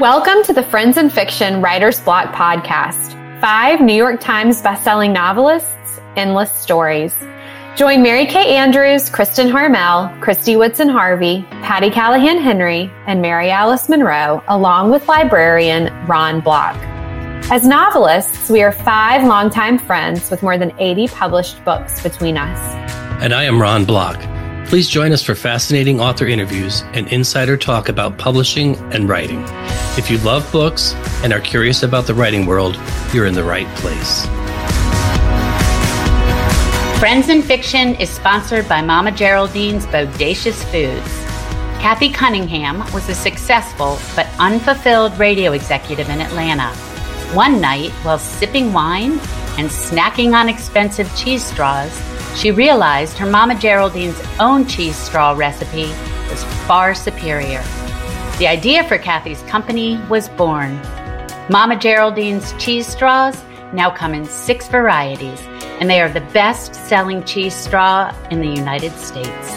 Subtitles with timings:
[0.00, 3.12] Welcome to the Friends in Fiction Writer's Block podcast.
[3.42, 7.14] Five New York Times bestselling novelists, endless stories.
[7.76, 13.90] Join Mary Kay Andrews, Kristin Harmel, Christy Woodson Harvey, Patti Callahan Henry, and Mary Alice
[13.90, 16.74] Monroe, along with librarian Ron Block.
[17.50, 22.58] As novelists, we are five longtime friends with more than 80 published books between us.
[23.22, 24.18] And I am Ron Block.
[24.72, 29.44] Please join us for fascinating author interviews and insider talk about publishing and writing.
[29.98, 32.80] If you love books and are curious about the writing world,
[33.12, 34.24] you're in the right place.
[36.98, 41.18] Friends in Fiction is sponsored by Mama Geraldine's Bodacious Foods.
[41.82, 46.74] Kathy Cunningham was a successful but unfulfilled radio executive in Atlanta.
[47.34, 49.18] One night, while sipping wine
[49.58, 51.92] and snacking on expensive cheese straws,
[52.34, 55.86] she realized her Mama Geraldine's own cheese straw recipe
[56.30, 57.62] was far superior.
[58.38, 60.80] The idea for Kathy's company was born.
[61.50, 63.40] Mama Geraldine's cheese straws
[63.72, 65.40] now come in six varieties,
[65.80, 69.52] and they are the best selling cheese straw in the United States.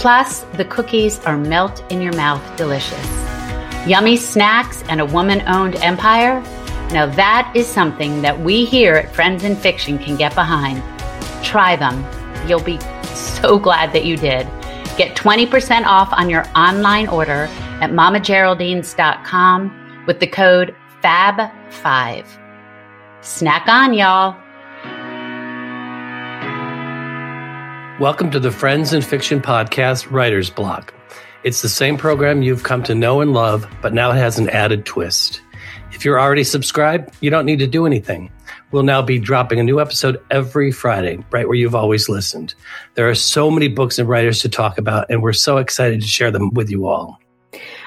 [0.00, 3.06] Plus, the cookies are melt in your mouth delicious.
[3.86, 6.40] Yummy snacks and a woman owned empire?
[6.92, 10.82] Now, that is something that we here at Friends in Fiction can get behind.
[11.52, 12.02] Try them.
[12.48, 12.80] You'll be
[13.14, 14.46] so glad that you did.
[14.96, 17.46] Get 20% off on your online order
[17.82, 22.26] at mamageraldines.com with the code FAB5.
[23.20, 24.34] Snack on, y'all.
[28.00, 30.94] Welcome to the Friends in Fiction Podcast Writer's Block.
[31.44, 34.48] It's the same program you've come to know and love, but now it has an
[34.48, 35.42] added twist.
[35.92, 38.32] If you're already subscribed, you don't need to do anything.
[38.70, 42.54] We'll now be dropping a new episode every Friday, right where you've always listened.
[42.94, 46.06] There are so many books and writers to talk about, and we're so excited to
[46.06, 47.20] share them with you all.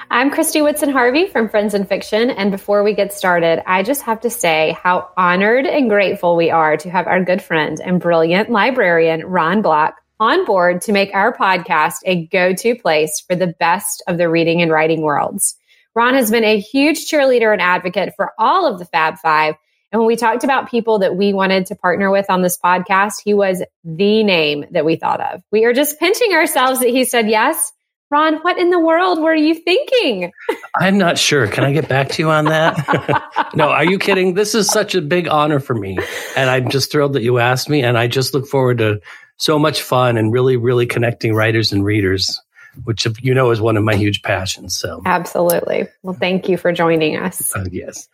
[0.08, 2.30] I'm Christy Woodson Harvey from Friends in Fiction.
[2.30, 6.48] And before we get started, I just have to say how honored and grateful we
[6.48, 11.12] are to have our good friend and brilliant librarian, Ron Block, on board to make
[11.12, 15.56] our podcast a go to place for the best of the reading and writing worlds.
[15.96, 19.56] Ron has been a huge cheerleader and advocate for all of the Fab Five
[19.92, 23.22] and when we talked about people that we wanted to partner with on this podcast,
[23.24, 25.42] he was the name that we thought of.
[25.52, 27.72] We are just pinching ourselves that he said yes.
[28.10, 30.32] Ron, what in the world were you thinking?
[30.78, 31.48] I'm not sure.
[31.48, 33.50] Can I get back to you on that?
[33.54, 34.34] no, are you kidding?
[34.34, 35.98] This is such a big honor for me.
[36.36, 37.82] And I'm just thrilled that you asked me.
[37.82, 39.00] And I just look forward to
[39.38, 42.40] so much fun and really, really connecting writers and readers
[42.84, 44.76] which you know is one of my huge passions.
[44.76, 45.86] So absolutely.
[46.02, 47.54] Well, thank you for joining us.
[47.54, 48.08] Uh, yes.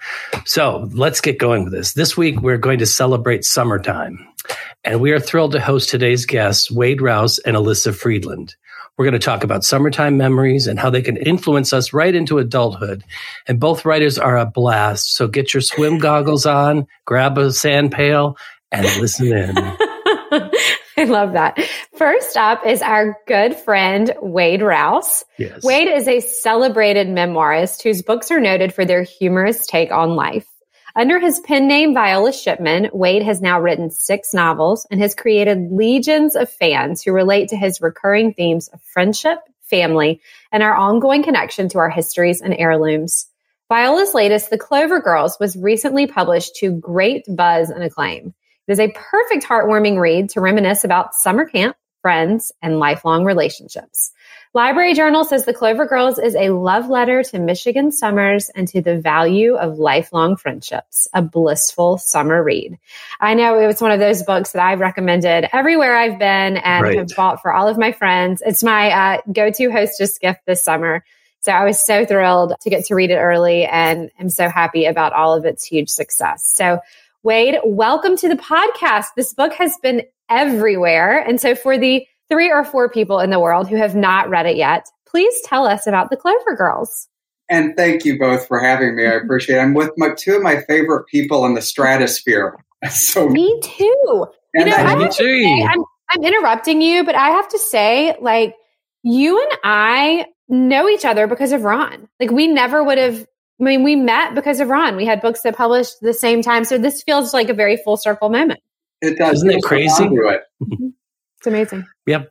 [0.44, 1.94] So let's get going with this.
[1.94, 4.26] This week we're going to celebrate summertime,
[4.84, 8.54] and we are thrilled to host today's guests, Wade Rouse and Elyssa Friedland.
[8.98, 12.38] We're going to talk about summertime memories and how they can influence us right into
[12.38, 13.02] adulthood.
[13.48, 15.14] And both writers are a blast.
[15.14, 18.36] So get your swim goggles on, grab a sand pail,
[18.70, 19.54] and listen in.
[20.96, 21.58] I love that.
[21.96, 25.24] First up is our good friend, Wade Rouse.
[25.38, 25.62] Yes.
[25.62, 30.46] Wade is a celebrated memoirist whose books are noted for their humorous take on life.
[30.94, 35.72] Under his pen name Viola Shipman, Wade has now written six novels and has created
[35.72, 40.20] legions of fans who relate to his recurring themes of friendship, family,
[40.50, 43.26] and our ongoing connection to our histories and heirlooms.
[43.70, 48.34] Viola's latest, The Clover Girls, was recently published to great buzz and acclaim.
[48.68, 54.12] It is a perfect heartwarming read to reminisce about summer camp, friends, and lifelong relationships.
[54.54, 58.82] Library Journal says The Clover Girls is a love letter to Michigan summers and to
[58.82, 62.78] the value of lifelong friendships, a blissful summer read.
[63.18, 66.82] I know it was one of those books that I've recommended everywhere I've been and
[66.82, 66.98] right.
[66.98, 68.42] have bought for all of my friends.
[68.44, 71.02] It's my uh, go-to hostess gift this summer.
[71.40, 74.84] So I was so thrilled to get to read it early and I'm so happy
[74.84, 76.48] about all of its huge success.
[76.54, 76.78] So
[77.24, 79.06] Wade, welcome to the podcast.
[79.16, 81.20] This book has been everywhere.
[81.20, 84.46] And so for the three or four people in the world who have not read
[84.46, 87.06] it yet, please tell us about the Clover Girls.
[87.48, 89.06] And thank you both for having me.
[89.06, 89.24] I mm-hmm.
[89.24, 89.60] appreciate it.
[89.60, 92.56] I'm with my two of my favorite people in the stratosphere.
[92.90, 94.26] So me too.
[94.54, 95.12] You know, I, me too.
[95.12, 98.56] Say, I'm, I'm interrupting you, but I have to say, like,
[99.04, 102.08] you and I know each other because of Ron.
[102.18, 103.24] Like, we never would have
[103.62, 104.96] I mean, we met because of Ron.
[104.96, 106.64] We had books that published the same time.
[106.64, 108.58] So this feels like a very full circle moment.
[109.00, 109.36] It does.
[109.36, 110.02] Isn't it crazy?
[110.02, 110.10] It.
[110.10, 110.88] Mm-hmm.
[111.38, 111.86] It's amazing.
[112.06, 112.28] Yep.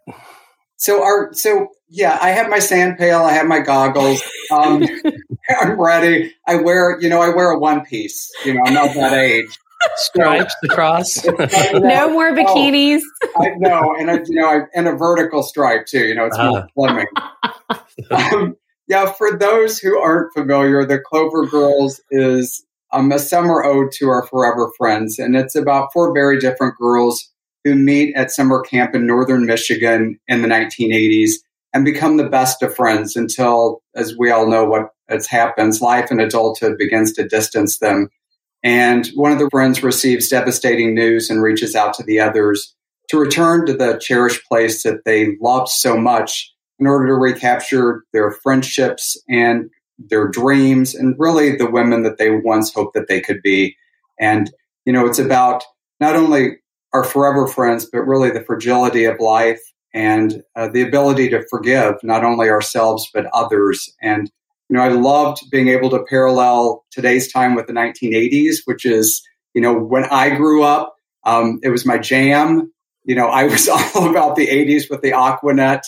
[0.75, 4.22] So our so yeah, I have my sand pail, I have my goggles.
[4.51, 4.86] Um,
[5.50, 6.33] I'm ready.
[6.48, 8.30] I wear, you know, I wear a one piece.
[8.45, 9.57] You know, I'm not that age.
[9.95, 11.25] Stripes across.
[11.74, 13.01] no more bikinis.
[13.36, 16.06] Oh, I know, and a, you know, I, and a vertical stripe too.
[16.06, 16.68] You know, it's uh-huh.
[16.75, 17.06] more slimming.
[18.34, 18.56] um,
[18.92, 22.62] yeah, for those who aren't familiar, the Clover Girls is
[22.92, 25.18] um, a summer ode to our forever friends.
[25.18, 27.32] And it's about four very different girls
[27.64, 31.36] who meet at summer camp in northern Michigan in the 1980s
[31.74, 36.12] and become the best of friends until, as we all know, what has happens, life
[36.12, 38.10] in adulthood begins to distance them.
[38.62, 42.76] And one of the friends receives devastating news and reaches out to the others
[43.08, 48.04] to return to the cherished place that they loved so much in order to recapture
[48.12, 49.69] their friendships and
[50.10, 53.78] their dreams and really the women that they once hoped that they could be.
[54.19, 54.51] And,
[54.83, 55.63] you know, it's about
[56.00, 56.57] not only
[56.92, 59.62] our forever friends, but really the fragility of life
[59.94, 63.94] and uh, the ability to forgive not only ourselves, but others.
[64.01, 64.31] And,
[64.68, 69.22] you know, I loved being able to parallel today's time with the 1980s, which is,
[69.54, 70.95] you know, when I grew up,
[71.25, 72.74] um, it was my jam.
[73.04, 75.84] You know, I was all about the 80s with the Aqua Net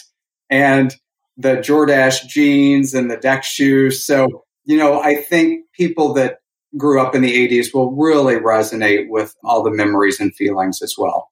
[0.54, 0.96] and
[1.36, 4.06] the Jordache jeans and the deck shoes.
[4.06, 6.38] So, you know, I think people that
[6.78, 10.94] grew up in the 80s will really resonate with all the memories and feelings as
[10.96, 11.32] well.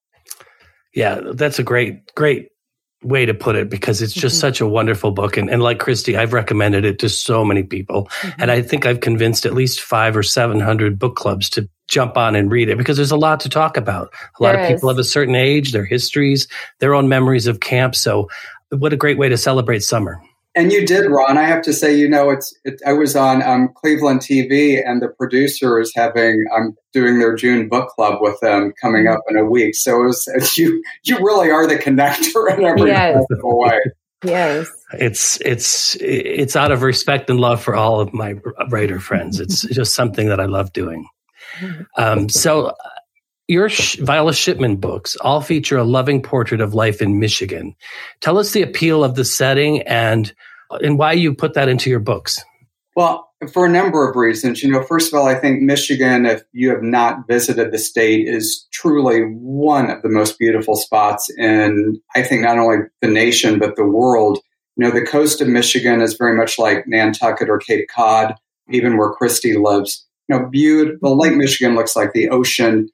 [0.95, 2.50] Yeah, that's a great, great
[3.03, 4.41] way to put it because it's just mm-hmm.
[4.41, 5.38] such a wonderful book.
[5.38, 8.06] And, and like Christy, I've recommended it to so many people.
[8.06, 8.41] Mm-hmm.
[8.41, 12.35] And I think I've convinced at least five or 700 book clubs to jump on
[12.35, 14.13] and read it because there's a lot to talk about.
[14.39, 14.95] A lot there of people is.
[14.95, 16.47] of a certain age, their histories,
[16.79, 17.95] their own memories of camp.
[17.95, 18.29] So
[18.71, 20.21] what a great way to celebrate summer.
[20.53, 21.38] And you did, Ron.
[21.38, 22.53] I have to say, you know, it's.
[22.65, 26.45] It, I was on um, Cleveland TV, and the producer is having.
[26.53, 29.75] I'm um, doing their June book club with them coming up in a week.
[29.75, 30.83] So it was, you.
[31.06, 33.18] You really are the connector in every yes.
[33.29, 33.79] possible way.
[34.25, 38.35] Yes, it's it's it's out of respect and love for all of my
[38.69, 39.39] writer friends.
[39.39, 41.07] It's just something that I love doing.
[41.97, 42.74] Um, so
[43.51, 43.69] your
[44.00, 47.75] Viola Shipman books all feature a loving portrait of life in Michigan.
[48.21, 50.33] Tell us the appeal of the setting and
[50.69, 52.42] uh, and why you put that into your books.
[52.95, 54.63] Well, for a number of reasons.
[54.63, 58.25] You know, first of all, I think Michigan, if you have not visited the state,
[58.27, 63.59] is truly one of the most beautiful spots in, I think, not only the nation,
[63.59, 64.39] but the world.
[64.77, 68.36] You know, the coast of Michigan is very much like Nantucket or Cape Cod,
[68.69, 70.06] even where Christy lives.
[70.30, 71.18] You know, beautiful.
[71.18, 72.88] Lake Michigan looks like the ocean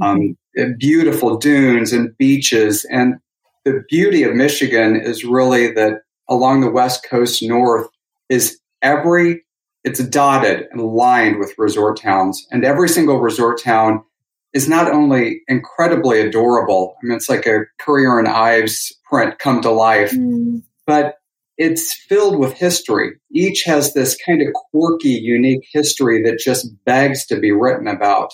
[0.00, 0.36] um,
[0.78, 2.86] beautiful dunes and beaches.
[2.90, 3.16] And
[3.64, 7.88] the beauty of Michigan is really that along the west coast north
[8.28, 9.44] is every
[9.84, 14.02] it's dotted and lined with resort towns and every single resort town
[14.52, 19.62] is not only incredibly adorable i mean it's like a Currier and Ives print come
[19.62, 20.62] to life mm.
[20.86, 21.16] but
[21.56, 27.26] it's filled with history each has this kind of quirky unique history that just begs
[27.26, 28.32] to be written about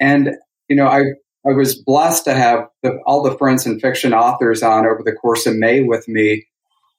[0.00, 0.36] and
[0.68, 1.02] you know, I
[1.44, 5.12] I was blessed to have the, all the friends and fiction authors on over the
[5.12, 6.46] course of May with me,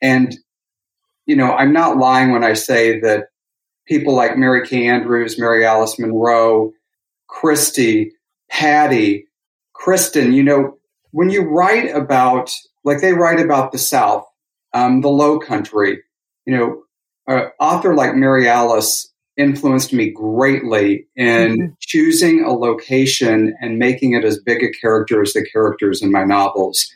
[0.01, 0.35] and
[1.25, 3.27] you know, I'm not lying when I say that
[3.87, 6.71] people like Mary Kay Andrews, Mary Alice Monroe,
[7.27, 8.11] Christy,
[8.49, 9.27] Patti,
[9.75, 10.77] Kristin, you know,
[11.11, 12.51] when you write about,
[12.83, 14.25] like they write about the South,
[14.73, 16.01] um, the Low Country,
[16.45, 16.83] you know,
[17.59, 21.73] author like Mary Alice influenced me greatly in mm-hmm.
[21.79, 26.23] choosing a location and making it as big a character as the characters in my
[26.23, 26.87] novels.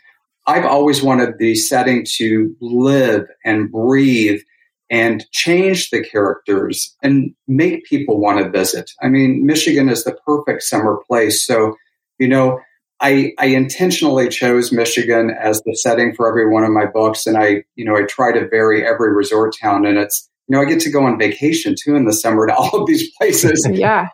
[0.45, 4.41] I've always wanted the setting to live and breathe
[4.89, 8.91] and change the characters and make people want to visit.
[9.01, 11.45] I mean, Michigan is the perfect summer place.
[11.45, 11.75] So,
[12.19, 12.61] you know,
[13.01, 17.27] I, I intentionally chose Michigan as the setting for every one of my books.
[17.27, 20.61] And I, you know, I try to vary every resort town and it's you know,
[20.61, 23.67] I get to go on vacation too in the summer to all of these places.
[23.71, 24.07] yeah.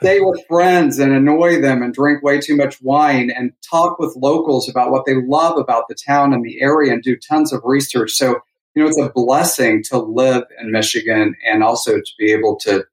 [0.00, 4.16] Stay with friends and annoy them and drink way too much wine and talk with
[4.16, 7.60] locals about what they love about the town and the area and do tons of
[7.64, 8.12] research.
[8.12, 8.40] So,
[8.74, 12.84] you know, it's a blessing to live in Michigan and also to be able to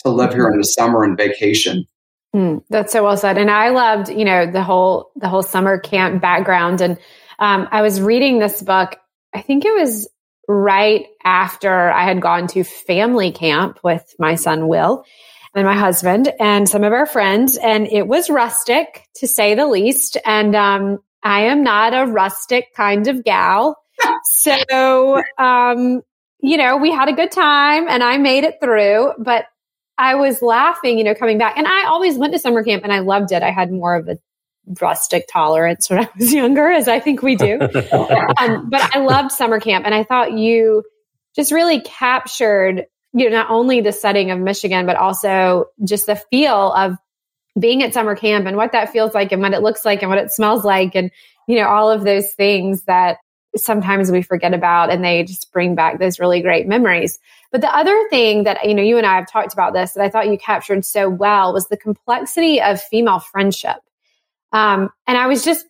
[0.00, 1.86] to live here in the summer and vacation.
[2.34, 3.38] Mm, that's so well said.
[3.38, 6.80] And I loved, you know, the whole the whole summer camp background.
[6.80, 6.98] And
[7.38, 8.96] um, I was reading this book.
[9.32, 10.08] I think it was
[10.48, 15.04] right after I had gone to family camp with my son Will
[15.54, 17.56] and my husband and some of our friends.
[17.56, 20.16] And it was rustic to say the least.
[20.24, 23.76] And um, I am not a rustic kind of gal.
[24.24, 26.02] So, um,
[26.40, 29.46] you know, we had a good time and I made it through, but
[29.98, 31.56] I was laughing, you know, coming back.
[31.56, 33.42] And I always went to summer camp and I loved it.
[33.42, 34.18] I had more of a
[34.80, 37.58] rustic tolerance when I was younger, as I think we do.
[38.38, 40.82] um, but I loved summer camp, and I thought you
[41.34, 46.16] just really captured, you know, not only the setting of Michigan, but also just the
[46.16, 46.96] feel of
[47.58, 50.10] being at summer camp and what that feels like and what it looks like and
[50.10, 51.10] what it smells like and
[51.48, 53.16] you know all of those things that
[53.56, 57.18] sometimes we forget about and they just bring back those really great memories.
[57.52, 60.02] But the other thing that, you know, you and I have talked about this that
[60.02, 63.76] I thought you captured so well was the complexity of female friendship.
[64.52, 65.66] Um, and I was just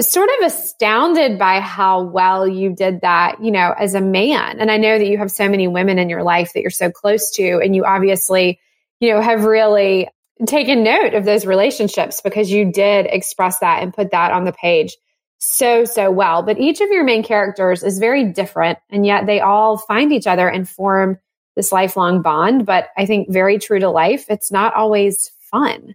[0.00, 4.58] sort of astounded by how well you did that, you know, as a man.
[4.58, 6.90] And I know that you have so many women in your life that you're so
[6.90, 8.58] close to, and you obviously,
[9.00, 10.08] you know, have really
[10.46, 14.52] taken note of those relationships because you did express that and put that on the
[14.52, 14.96] page
[15.38, 16.42] so, so well.
[16.42, 20.26] But each of your main characters is very different, and yet they all find each
[20.26, 21.18] other and form
[21.54, 22.64] this lifelong bond.
[22.64, 25.94] But I think very true to life, it's not always fun.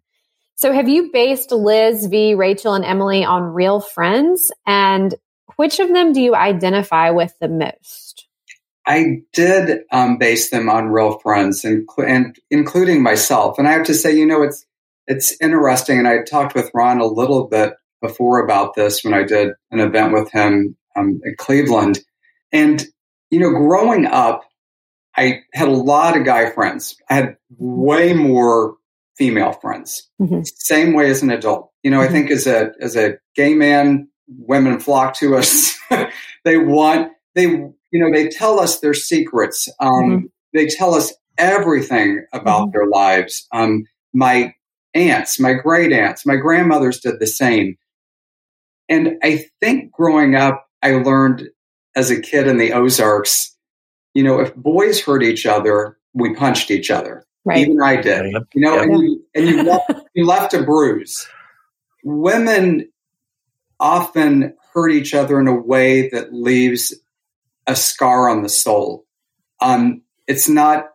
[0.58, 4.52] So, have you based Liz, V, Rachel, and Emily on real friends?
[4.66, 5.14] And
[5.56, 8.28] which of them do you identify with the most?
[8.88, 13.60] I did um, base them on real friends, and, and including myself.
[13.60, 14.66] And I have to say, you know, it's
[15.06, 16.00] it's interesting.
[16.00, 19.80] And I talked with Ron a little bit before about this when I did an
[19.80, 22.00] event with him um, in Cleveland.
[22.52, 22.84] And,
[23.30, 24.42] you know, growing up,
[25.16, 26.98] I had a lot of guy friends.
[27.12, 28.78] I had way more
[29.18, 30.10] female friends.
[30.22, 30.42] Mm-hmm.
[30.44, 31.72] Same way as an adult.
[31.84, 32.10] You know, mm-hmm.
[32.10, 35.78] I think as a as a gay man, women flock to us.
[36.46, 39.68] they want they you know they tell us their secrets.
[39.80, 40.26] Um, mm-hmm.
[40.54, 42.78] They tell us everything about mm-hmm.
[42.78, 43.48] their lives.
[43.52, 44.54] Um, my
[44.94, 47.78] aunts, my great aunts, my grandmothers did the same.
[48.90, 51.50] And I think growing up, I learned
[51.96, 53.56] as a kid in the Ozarks,
[54.14, 57.24] you know, if boys hurt each other, we punched each other.
[57.48, 57.60] Right.
[57.60, 58.34] Even I did.
[58.54, 58.84] You know, yeah.
[58.84, 61.26] and, you, and you, left, you left a bruise.
[62.04, 62.90] Women
[63.80, 66.94] often hurt each other in a way that leaves
[67.66, 69.06] a scar on the soul.
[69.62, 70.90] Um, it's not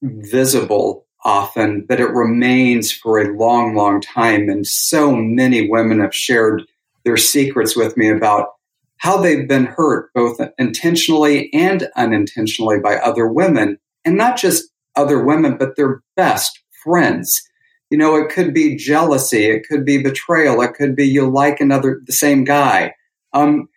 [0.00, 4.48] visible often, but it remains for a long, long time.
[4.48, 6.62] And so many women have shared
[7.04, 8.48] their secrets with me about
[8.96, 15.24] how they've been hurt both intentionally and unintentionally by other women and not just other
[15.24, 17.42] women but their best friends
[17.90, 21.60] you know it could be jealousy it could be betrayal it could be you like
[21.60, 22.92] another the same guy
[23.32, 23.68] um,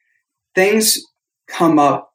[0.55, 0.99] things
[1.47, 2.13] come up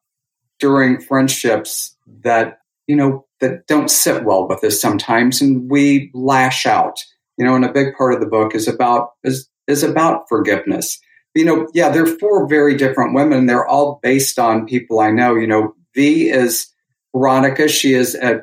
[0.59, 6.67] during friendships that you know that don't sit well with us sometimes and we lash
[6.67, 6.99] out
[7.37, 10.99] you know and a big part of the book is about is is about forgiveness
[11.37, 13.45] you know, yeah, they're four very different women.
[13.45, 15.35] They're all based on people I know.
[15.35, 16.67] You know, V is
[17.15, 17.69] Veronica.
[17.69, 18.41] She is a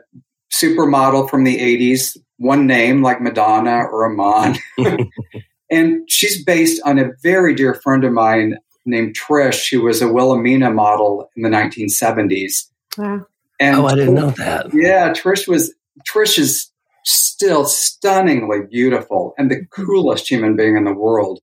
[0.53, 4.57] supermodel from the 80s, one name like Madonna or Iman.
[5.71, 10.11] and she's based on a very dear friend of mine named Trish, who was a
[10.11, 12.69] Wilhelmina model in the 1970s.
[12.97, 13.25] Wow.
[13.59, 14.73] And oh, I didn't know that.
[14.73, 15.73] Yeah, Trish was
[16.07, 16.69] Trish is
[17.05, 21.39] still stunningly beautiful and the coolest human being in the world.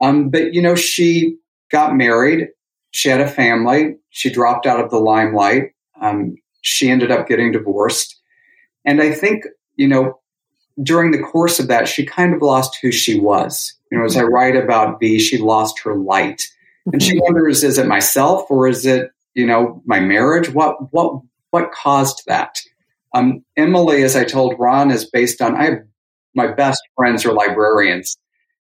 [0.00, 1.36] Um, but you know, she
[1.70, 2.48] got married.
[2.90, 3.96] She had a family.
[4.10, 5.72] She dropped out of the limelight.
[6.00, 8.17] Um, she ended up getting divorced.
[8.88, 9.44] And I think,
[9.76, 10.18] you know,
[10.82, 13.74] during the course of that, she kind of lost who she was.
[13.92, 16.48] You know, as I write about V, she lost her light.
[16.90, 17.20] And she mm-hmm.
[17.20, 20.48] wonders, is it myself or is it, you know, my marriage?
[20.54, 22.62] What what what caused that?
[23.12, 25.78] Um, Emily, as I told Ron, is based on I have
[26.34, 28.16] my best friends are librarians.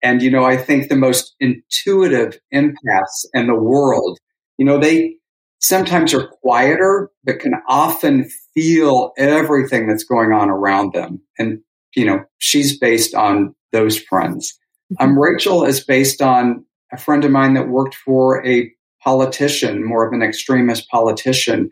[0.02, 4.18] And, you know, I think the most intuitive empaths in the world,
[4.56, 5.16] you know, they
[5.58, 11.20] sometimes are quieter, but can often feel everything that's going on around them.
[11.38, 11.60] And,
[11.94, 14.58] you know, she's based on those friends.
[14.92, 15.10] Mm-hmm.
[15.10, 18.70] Um, Rachel is based on a friend of mine that worked for a
[19.02, 21.70] politician, more of an extremist politician,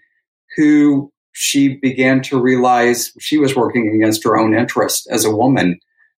[0.56, 5.78] who she began to realize she was working against her own interest as a woman.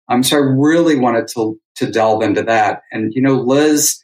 [0.08, 2.82] Um, so I really wanted to to delve into that.
[2.92, 4.02] And you know, Liz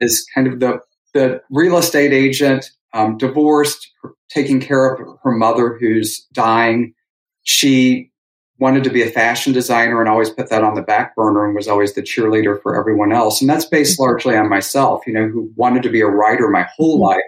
[0.00, 0.80] is kind of the
[1.14, 3.90] the real estate agent, um, divorced,
[4.28, 6.94] taking care of her mother who's dying.
[7.42, 8.10] She
[8.58, 11.54] wanted to be a fashion designer and always put that on the back burner and
[11.54, 13.40] was always the cheerleader for everyone else.
[13.40, 14.02] And that's based mm-hmm.
[14.02, 17.16] largely on myself, you know, who wanted to be a writer my whole mm-hmm.
[17.16, 17.22] life.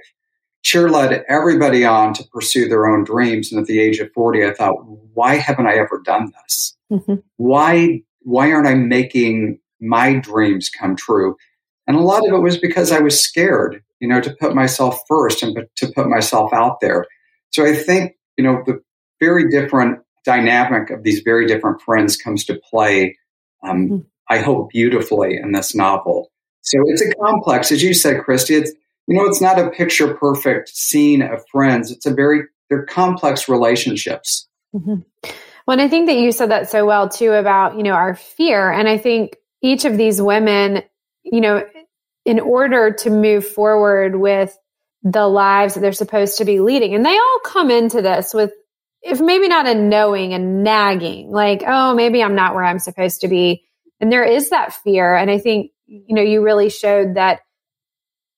[0.63, 3.51] Cheerled everybody on to pursue their own dreams.
[3.51, 4.75] And at the age of 40, I thought,
[5.15, 6.77] why haven't I ever done this?
[6.93, 7.15] Mm-hmm.
[7.37, 11.37] Why why aren't I making my dreams come true?
[11.87, 15.01] And a lot of it was because I was scared, you know, to put myself
[15.07, 17.07] first and to put myself out there.
[17.51, 18.81] So I think, you know, the
[19.21, 23.17] very different dynamic of these very different friends comes to play,
[23.63, 23.99] um, mm-hmm.
[24.29, 26.31] I hope, beautifully in this novel.
[26.63, 28.55] So it's a complex, as you said, Christy.
[28.55, 28.73] It's
[29.07, 31.91] you know, it's not a picture perfect scene of friends.
[31.91, 34.49] It's a very they're complex relationships.
[34.75, 35.01] Mm-hmm.
[35.67, 38.15] Well, and I think that you said that so well too about, you know, our
[38.15, 38.71] fear.
[38.71, 40.83] And I think each of these women,
[41.25, 41.65] you know,
[42.31, 44.57] in order to move forward with
[45.03, 46.95] the lives that they're supposed to be leading.
[46.95, 48.53] And they all come into this with,
[49.03, 53.23] if maybe not a knowing and nagging, like, oh, maybe I'm not where I'm supposed
[53.23, 53.65] to be.
[53.99, 55.17] And there is that fear.
[55.17, 57.41] And I think, you know, you really showed that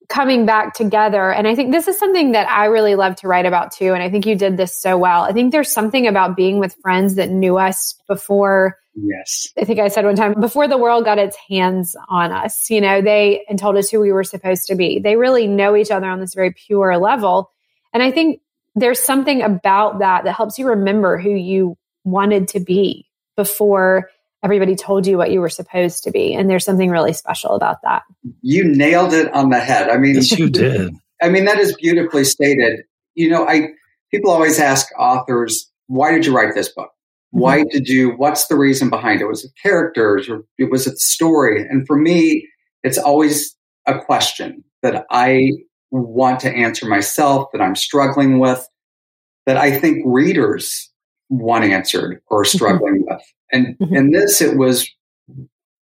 [0.09, 1.32] coming back together.
[1.32, 3.94] And I think this is something that I really love to write about too.
[3.94, 5.23] And I think you did this so well.
[5.23, 8.78] I think there's something about being with friends that knew us before.
[8.94, 9.49] Yes.
[9.56, 12.80] I think I said one time before the world got its hands on us, you
[12.80, 14.99] know, they and told us who we were supposed to be.
[14.99, 17.50] They really know each other on this very pure level.
[17.94, 18.40] And I think
[18.75, 24.11] there's something about that that helps you remember who you wanted to be before
[24.42, 26.34] everybody told you what you were supposed to be.
[26.34, 28.02] And there's something really special about that.
[28.40, 29.88] You nailed it on the head.
[29.88, 30.94] I mean, yes, you did.
[31.20, 32.80] I mean, that is beautifully stated.
[33.14, 33.68] You know, I
[34.11, 36.90] people always ask authors, why did you write this book?
[37.30, 37.68] Why mm-hmm.
[37.70, 39.26] did you, what's the reason behind it?
[39.26, 41.66] Was it characters or it was it the story?
[41.66, 42.49] And for me,
[42.82, 43.56] it's always
[43.87, 45.50] a question that I
[45.90, 48.66] want to answer myself, that I'm struggling with,
[49.46, 50.90] that I think readers
[51.28, 52.56] want answered or mm-hmm.
[52.56, 53.22] struggling with.
[53.52, 53.94] And mm-hmm.
[53.94, 54.88] in this, it was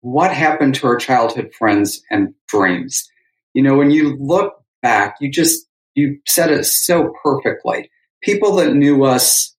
[0.00, 3.08] what happened to our childhood friends and dreams.
[3.54, 7.90] You know, when you look back, you just, you said it so perfectly.
[8.22, 9.54] People that knew us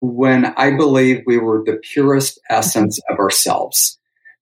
[0.00, 3.98] when I believe we were the purest essence of ourselves,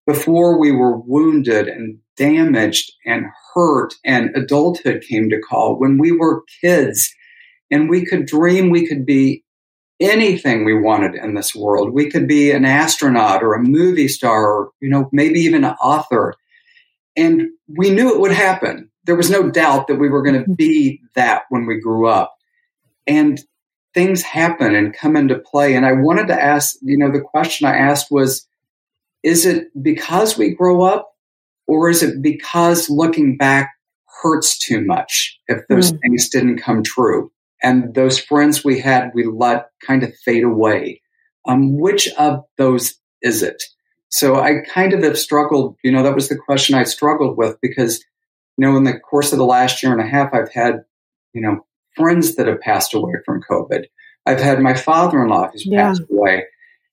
[0.06, 6.12] before we were wounded and damaged and hurt and adulthood came to call, when we
[6.12, 7.14] were kids
[7.70, 9.44] and we could dream we could be
[10.02, 11.92] anything we wanted in this world.
[11.92, 15.74] We could be an astronaut or a movie star or, you know, maybe even an
[15.82, 16.34] author.
[17.16, 18.90] And we knew it would happen.
[19.04, 22.34] There was no doubt that we were going to be that when we grew up.
[23.06, 23.40] And
[23.94, 25.74] things happen and come into play.
[25.74, 28.46] And I wanted to ask, you know, the question I asked was,
[29.22, 31.14] is it because we grow up
[31.66, 33.70] or is it because looking back
[34.22, 35.98] hurts too much if those mm.
[36.00, 37.30] things didn't come true?
[37.62, 41.00] And those friends we had, we let kind of fade away.
[41.46, 43.62] Um, which of those is it?
[44.08, 47.56] So I kind of have struggled, you know, that was the question I struggled with
[47.62, 48.04] because,
[48.56, 50.84] you know, in the course of the last year and a half, I've had,
[51.32, 51.64] you know,
[51.96, 53.84] friends that have passed away from COVID.
[54.26, 55.88] I've had my father in law who's yeah.
[55.88, 56.44] passed away.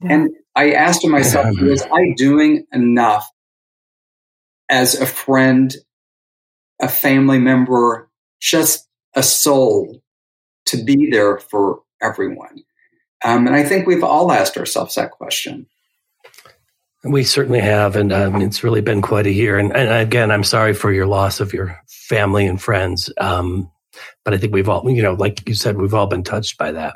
[0.02, 0.14] Yeah.
[0.14, 1.68] And I asked myself, yeah.
[1.68, 3.30] was I doing enough
[4.70, 5.76] as a friend,
[6.82, 10.02] a family member, just a soul
[10.70, 12.64] to be there for everyone?
[13.24, 15.68] Um, and I think we've all asked ourselves that question.
[17.04, 19.58] We certainly have, and um, it's really been quite a year.
[19.58, 23.12] And, and, again, I'm sorry for your loss of your family and friends.
[23.20, 23.72] Um,
[24.26, 26.72] but I think we've all, you know, like you said, we've all been touched by
[26.74, 26.96] that.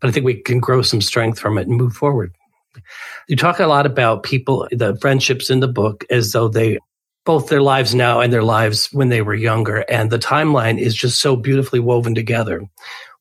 [0.00, 2.34] But I think we can grow some strength from it and move forward.
[3.26, 6.78] You talk a lot about people, the friendships in the book, as though they
[7.24, 9.84] both their lives now and their lives when they were younger.
[9.90, 12.62] And the timeline is just so beautifully woven together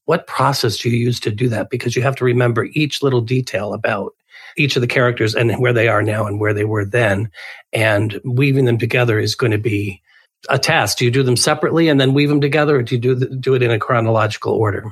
[0.07, 1.69] what process do you use to do that?
[1.69, 4.13] Because you have to remember each little detail about
[4.55, 7.29] each of the characters and where they are now and where they were then.
[7.73, 10.01] And weaving them together is going to be
[10.47, 10.97] a task.
[10.97, 13.25] Do you do them separately and then weave them together, or do you do, the,
[13.27, 14.85] do it in a chronological order?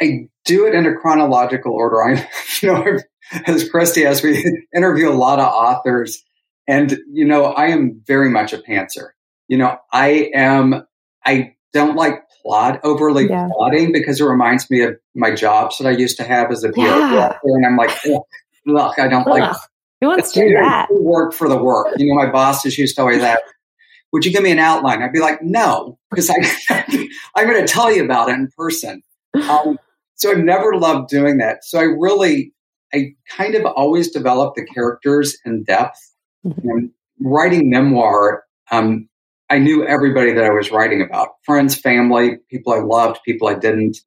[0.00, 2.02] I do it in a chronological order.
[2.02, 2.26] I,
[2.62, 2.98] you know,
[3.46, 4.42] as Christy, as we
[4.74, 6.24] interview a lot of authors,
[6.66, 9.10] and you know, I am very much a pantser.
[9.48, 10.86] You know, I am.
[11.26, 13.48] I don't like plot, overly yeah.
[13.52, 16.70] plotting, because it reminds me of my jobs that I used to have as a
[16.70, 17.38] PR yeah.
[17.42, 17.90] and I'm like,
[18.66, 19.40] look, I don't Ugh.
[19.40, 19.56] like.
[20.00, 20.88] Who wants to do that?
[20.90, 21.88] Work for the work.
[21.98, 23.40] You know, my bosses used to always ask,
[24.12, 26.34] "Would you give me an outline?" I'd be like, "No," because I,
[27.36, 29.02] I'm going to tell you about it in person.
[29.34, 29.78] Um,
[30.14, 31.64] so I've never loved doing that.
[31.64, 32.54] So I really,
[32.94, 35.98] I kind of always develop the characters in depth.
[36.46, 36.68] Mm-hmm.
[36.70, 39.09] And writing memoir, um,
[39.50, 43.54] I knew everybody that I was writing about friends, family, people I loved, people I
[43.54, 43.98] didn't.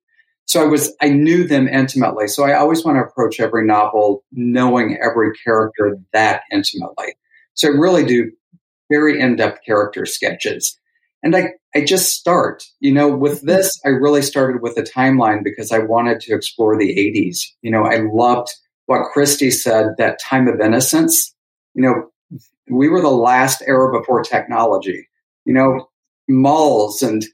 [0.45, 2.27] So I was, I knew them intimately.
[2.27, 7.15] So I always want to approach every novel knowing every character that intimately.
[7.55, 8.31] So I really do
[8.89, 10.79] very in depth character sketches.
[11.23, 13.47] And I, I just start, you know, with mm-hmm.
[13.47, 17.39] this, I really started with a timeline because I wanted to explore the 80s.
[17.61, 18.49] You know, I loved
[18.85, 21.33] what Christy said, that time of innocence.
[21.73, 25.07] You know, we were the last era before technology
[25.45, 25.89] you know,
[26.27, 27.25] malls and,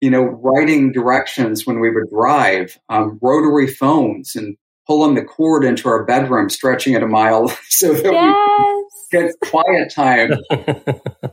[0.00, 5.64] you know, writing directions when we would drive, um, rotary phones and pulling the cord
[5.64, 8.86] into our bedroom, stretching it a mile so that yes.
[9.12, 10.32] we get quiet time.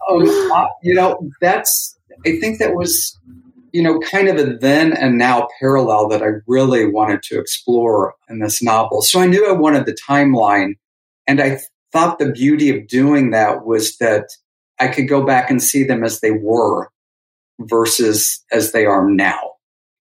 [0.10, 3.18] um, you know, that's, I think that was,
[3.72, 8.14] you know, kind of a then and now parallel that I really wanted to explore
[8.30, 9.02] in this novel.
[9.02, 10.74] So I knew I wanted the timeline.
[11.26, 11.60] And I
[11.92, 14.30] thought the beauty of doing that was that
[14.80, 16.90] I could go back and see them as they were
[17.60, 19.52] versus as they are now.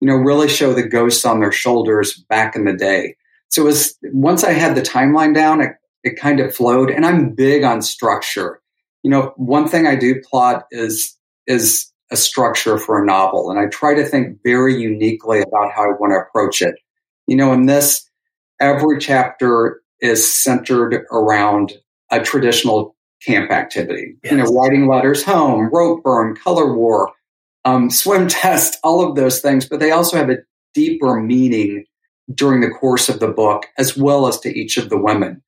[0.00, 3.16] you know, really show the ghosts on their shoulders back in the day.
[3.48, 5.72] So it was once I had the timeline down, it,
[6.04, 6.90] it kind of flowed.
[6.90, 8.60] And I'm big on structure.
[9.02, 13.58] You know, one thing I do plot is is a structure for a novel, and
[13.58, 16.74] I try to think very uniquely about how I want to approach it.
[17.26, 18.08] You know, in this,
[18.60, 21.74] every chapter is centered around
[22.10, 24.16] a traditional camp activity.
[24.22, 24.32] Yes.
[24.32, 27.12] You know, writing letters home, rope burn, color war,
[27.64, 29.68] um, swim test, all of those things.
[29.68, 30.38] But they also have a
[30.74, 31.84] deeper meaning
[32.34, 35.42] during the course of the book, as well as to each of the women.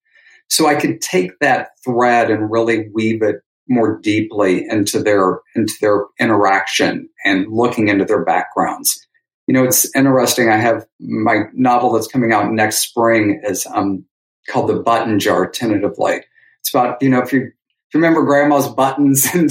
[0.48, 5.74] So I could take that thread and really weave it more deeply into their into
[5.81, 9.07] their interaction and looking into their backgrounds.
[9.46, 10.50] You know, it's interesting.
[10.50, 14.04] I have my novel that's coming out next spring is um,
[14.48, 16.20] called The Button Jar, tentatively.
[16.61, 17.52] It's about you know if you, if you
[17.94, 19.51] remember grandma's buttons and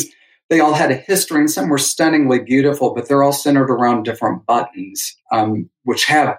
[0.50, 4.04] they all had a history and some were stunningly beautiful, but they're all centered around
[4.04, 6.38] different buttons, um, which have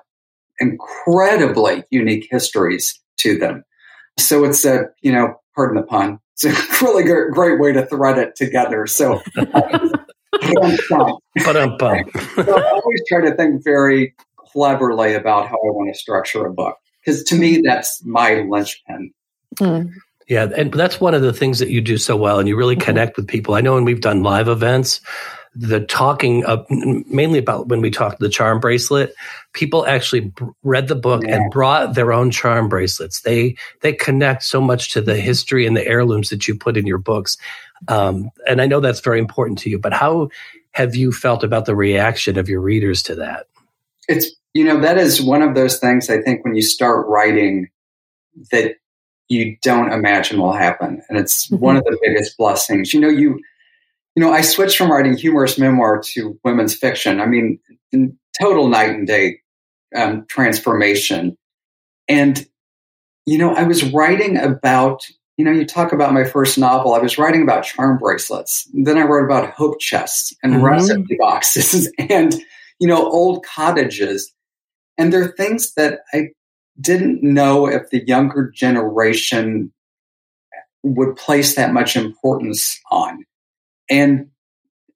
[0.58, 3.64] incredibly unique histories to them.
[4.18, 7.84] So it's a, you know, pardon the pun, it's a really great, great way to
[7.87, 8.87] thread it together.
[8.87, 9.96] So, but
[10.54, 16.46] I'm so I always try to think very cleverly about how I want to structure
[16.46, 19.12] a book because to me, that's my linchpin.
[19.56, 19.90] Mm.
[20.28, 22.76] Yeah, and that's one of the things that you do so well, and you really
[22.76, 22.84] mm-hmm.
[22.84, 23.54] connect with people.
[23.54, 25.00] I know when we've done live events,
[25.54, 29.14] the talking of mainly about when we talked the charm bracelet,
[29.54, 31.36] people actually read the book yeah.
[31.36, 33.22] and brought their own charm bracelets.
[33.22, 36.86] They they connect so much to the history and the heirlooms that you put in
[36.86, 37.38] your books,
[37.88, 39.78] um, and I know that's very important to you.
[39.78, 40.28] But how
[40.72, 43.46] have you felt about the reaction of your readers to that?
[44.08, 47.70] It's you know that is one of those things I think when you start writing
[48.52, 48.76] that
[49.28, 51.02] you don't imagine will happen.
[51.08, 51.62] And it's mm-hmm.
[51.62, 52.94] one of the biggest blessings.
[52.94, 53.40] You know, you
[54.14, 57.20] you know, I switched from writing humorous memoir to women's fiction.
[57.20, 57.60] I mean,
[58.40, 59.40] total night and day
[59.94, 61.36] um, transformation.
[62.08, 62.46] And
[63.26, 66.94] you know, I was writing about, you know, you talk about my first novel.
[66.94, 68.66] I was writing about charm bracelets.
[68.72, 70.64] Then I wrote about hope chests and mm-hmm.
[70.64, 72.34] recipe boxes and,
[72.80, 74.32] you know, old cottages.
[74.96, 76.28] And they're things that I
[76.80, 79.72] didn't know if the younger generation
[80.82, 83.24] would place that much importance on.
[83.90, 84.30] And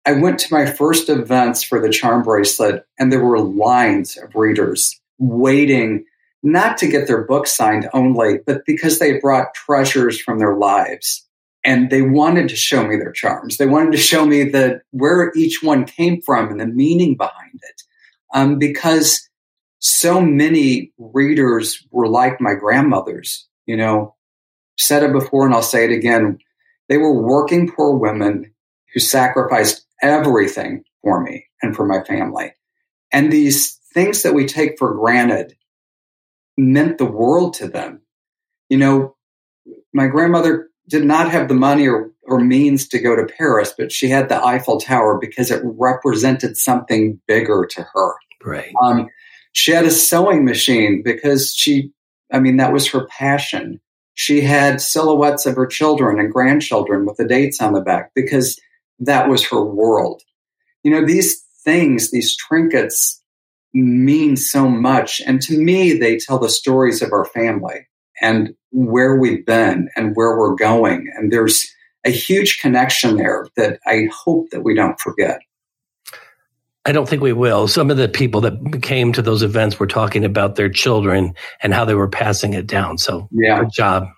[0.05, 4.35] I went to my first events for the charm bracelet, and there were lines of
[4.35, 6.05] readers waiting
[6.43, 11.27] not to get their book signed only, but because they brought treasures from their lives.
[11.65, 13.57] And they wanted to show me their charms.
[13.57, 17.61] They wanted to show me that where each one came from and the meaning behind
[17.63, 17.83] it.
[18.35, 19.29] Um, because
[19.83, 24.15] so many readers were like my grandmothers, you know,
[24.79, 26.39] said it before and I'll say it again.
[26.89, 28.53] They were working poor women
[28.95, 32.55] who sacrificed everything for me and for my family.
[33.11, 35.57] And these things that we take for granted
[36.57, 38.03] meant the world to them.
[38.69, 39.17] You know,
[39.93, 43.91] my grandmother did not have the money or, or means to go to Paris, but
[43.91, 48.15] she had the Eiffel Tower because it represented something bigger to her.
[48.45, 48.73] Right.
[48.81, 49.09] Um,
[49.53, 51.93] she had a sewing machine because she,
[52.33, 53.81] I mean, that was her passion.
[54.15, 58.59] She had silhouettes of her children and grandchildren with the dates on the back because
[58.99, 60.23] that was her world.
[60.83, 63.23] You know, these things, these trinkets
[63.75, 65.21] mean so much.
[65.27, 67.87] And to me, they tell the stories of our family
[68.21, 71.11] and where we've been and where we're going.
[71.17, 71.73] And there's
[72.05, 75.41] a huge connection there that I hope that we don't forget.
[76.85, 77.69] I don't think we will.
[77.69, 81.73] Some of the people that came to those events were talking about their children and
[81.73, 82.99] how they were passing it down.
[82.99, 83.61] So, yeah.
[83.61, 84.09] good job.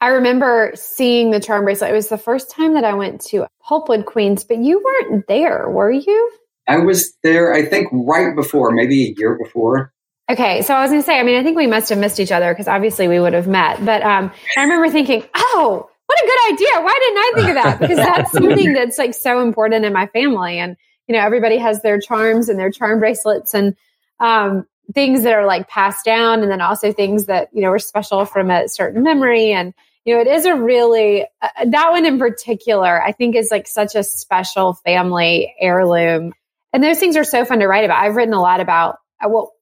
[0.00, 1.90] I remember seeing the charm bracelet.
[1.90, 5.68] It was the first time that I went to Pulpwood Queens, but you weren't there,
[5.68, 6.32] were you?
[6.68, 9.92] I was there, I think, right before, maybe a year before.
[10.30, 12.18] Okay, so I was going to say, I mean, I think we must have missed
[12.20, 13.84] each other because obviously we would have met.
[13.84, 16.84] But um, I remember thinking, oh, what a good idea!
[16.84, 17.80] Why didn't I think of that?
[17.80, 20.76] Because that's something that's like so important in my family, and
[21.06, 23.76] you know, everybody has their charms and their charm bracelets and
[24.20, 27.78] um, things that are like passed down, and then also things that you know are
[27.78, 29.52] special from a certain memory.
[29.52, 33.50] And you know, it is a really uh, that one in particular, I think, is
[33.50, 36.32] like such a special family heirloom.
[36.72, 38.02] And those things are so fun to write about.
[38.02, 39.52] I've written a lot about uh, well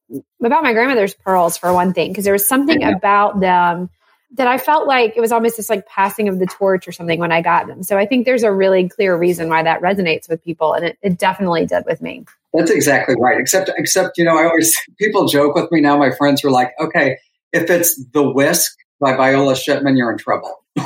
[0.43, 3.89] about my grandmother's pearls for one thing because there was something about them
[4.31, 7.19] that I felt like it was almost this like passing of the torch or something
[7.19, 7.83] when I got them.
[7.83, 10.97] So I think there's a really clear reason why that resonates with people, and it,
[11.01, 12.25] it definitely did with me.
[12.53, 13.39] That's exactly right.
[13.39, 15.97] Except, except you know, I always people joke with me now.
[15.97, 17.17] My friends were like, "Okay,
[17.53, 20.83] if it's the Whisk by Viola Shipman, you're in trouble." the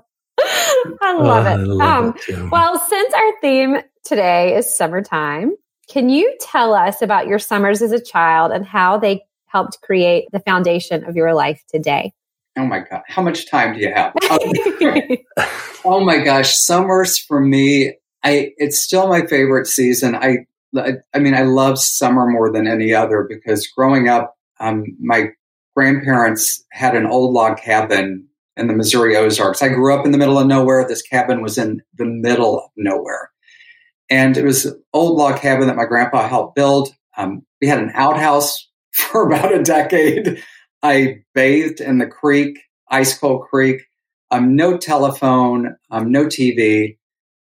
[1.02, 1.52] I love oh, it.
[1.52, 5.54] I love um, it well, since our theme today is summertime,
[5.88, 10.26] can you tell us about your summers as a child and how they helped create
[10.32, 12.12] the foundation of your life today?
[12.56, 13.02] Oh my God.
[13.06, 14.12] How much time do you have?
[15.84, 16.56] oh my gosh.
[16.56, 20.14] Summers for me, I, it's still my favorite season.
[20.14, 25.30] I, I mean, I love summer more than any other because growing up, um, my
[25.74, 29.62] grandparents had an old log cabin in the Missouri Ozarks.
[29.62, 30.86] I grew up in the middle of nowhere.
[30.86, 33.30] This cabin was in the middle of nowhere.
[34.10, 36.90] And it was an old log cabin that my grandpa helped build.
[37.16, 40.42] Um, we had an outhouse for about a decade.
[40.82, 42.58] I bathed in the creek,
[42.90, 43.82] Ice Cold Creek,
[44.30, 46.96] um, no telephone, um, no TV.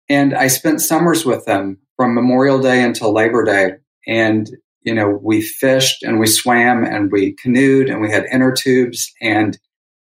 [0.08, 3.72] And I spent summers with them from Memorial Day until Labor Day.
[4.06, 4.48] And,
[4.82, 9.12] you know, we fished and we swam and we canoed and we had inner tubes
[9.20, 9.58] and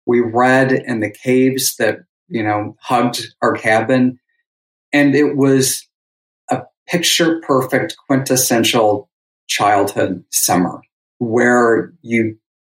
[0.06, 4.18] we read in the caves that, you know, hugged our cabin.
[4.92, 5.86] And it was
[6.50, 9.08] a picture perfect, quintessential
[9.48, 10.80] childhood summer
[11.18, 12.36] where you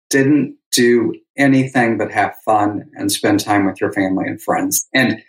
[0.10, 4.88] didn't do anything but have fun and spend time with your family and friends.
[4.94, 5.22] And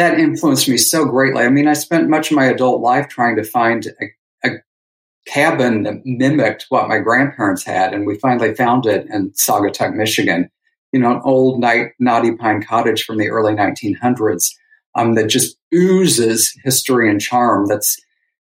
[0.00, 1.42] that influenced me so greatly.
[1.42, 4.52] I mean, I spent much of my adult life trying to find a, a
[5.26, 10.50] cabin that mimicked what my grandparents had, and we finally found it in Saugatuck, Michigan.
[10.92, 14.50] You know, an old night, knotty pine cottage from the early 1900s
[14.94, 17.66] um, that just oozes history and charm.
[17.66, 17.98] That's,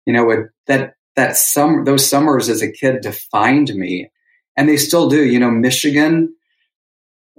[0.04, 4.10] you know, it, that that summer, those summers as a kid defined me,
[4.58, 5.24] and they still do.
[5.24, 6.35] You know, Michigan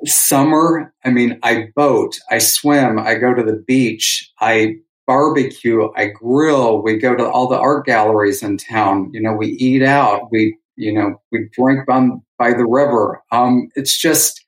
[0.06, 6.08] summer, I mean, I boat, I swim, I go to the beach, I barbecue, I
[6.08, 10.30] grill, we go to all the art galleries in town, you know, we eat out,
[10.32, 12.08] we, you know, we drink by,
[12.38, 13.24] by the river.
[13.32, 14.44] Um, it's just,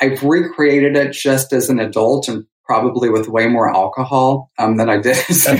[0.00, 4.88] I've recreated it just as an adult and probably with way more alcohol um, than
[4.88, 5.46] I did as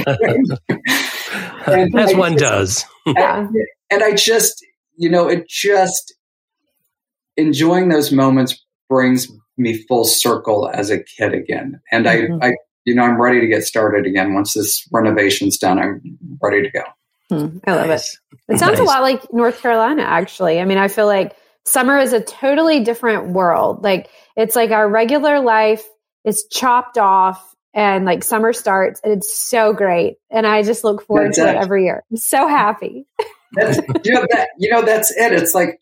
[1.66, 2.84] As one just, does.
[3.06, 3.54] and,
[3.90, 4.64] and I just,
[4.96, 6.14] you know, it just,
[7.38, 11.80] enjoying those moments brings me full circle as a kid again.
[11.90, 12.42] And mm-hmm.
[12.42, 12.52] I, I,
[12.84, 14.34] you know, I'm ready to get started again.
[14.34, 16.82] Once this renovation's done, I'm ready to go.
[17.28, 18.18] Hmm, I love nice.
[18.48, 18.54] it.
[18.54, 18.80] It sounds nice.
[18.80, 20.60] a lot like North Carolina, actually.
[20.60, 23.82] I mean, I feel like summer is a totally different world.
[23.82, 25.84] Like, it's like our regular life
[26.24, 30.16] is chopped off and like summer starts and it's so great.
[30.30, 31.56] And I just look forward that's to it.
[31.56, 32.02] it every year.
[32.10, 33.06] I'm so happy.
[33.52, 35.32] That's, you know, that, you know, that's it.
[35.32, 35.80] It's like,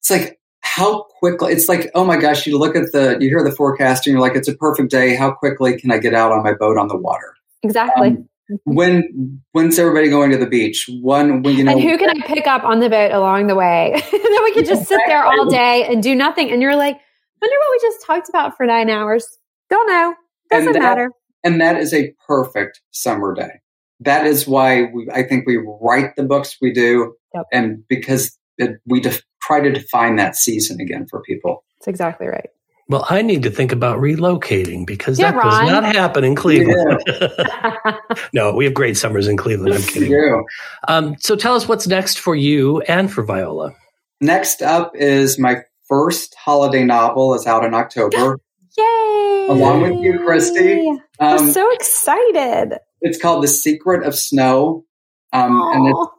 [0.00, 3.44] it's like how quickly it's like oh my gosh you look at the you hear
[3.44, 5.14] the forecast and you're like it's a perfect day.
[5.14, 7.34] How quickly can i get out on my boat on the water?
[7.62, 8.08] Exactly.
[8.08, 8.28] Um,
[8.64, 10.88] when when's everybody going to the beach?
[11.00, 13.54] One when you know and who can i pick up on the boat along the
[13.54, 13.92] way?
[14.12, 16.50] And then we can just sit there all day and do nothing.
[16.50, 16.98] And you're like
[17.40, 19.26] wonder what we just talked about for nine hours.
[19.68, 20.14] Don't know.
[20.50, 21.10] Doesn't and that, matter.
[21.44, 23.60] and that is a perfect summer day.
[24.00, 27.44] That is why we, i think we write the books we do yep.
[27.52, 31.64] and because it, we def- try to define that season again for people.
[31.78, 32.48] That's exactly right.
[32.88, 35.64] Well, I need to think about relocating because yeah, that Ron.
[35.64, 37.02] does not happen in Cleveland.
[37.06, 37.96] Yeah.
[38.34, 39.74] no, we have great summers in Cleveland.
[39.74, 40.12] I'm kidding.
[40.12, 40.40] Yeah.
[40.88, 43.72] Um, so tell us what's next for you and for Viola.
[44.20, 48.38] Next up is my first holiday novel is out in October.
[48.76, 49.46] Yay!
[49.48, 50.88] Along with you, Christy.
[50.88, 52.78] Um, I'm so excited.
[53.00, 54.84] It's called The Secret of Snow.
[55.32, 56.10] Um, and it's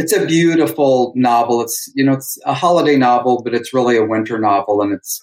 [0.00, 1.60] it's a beautiful novel.
[1.60, 5.22] It's you know it's a holiday novel, but it's really a winter novel, and it's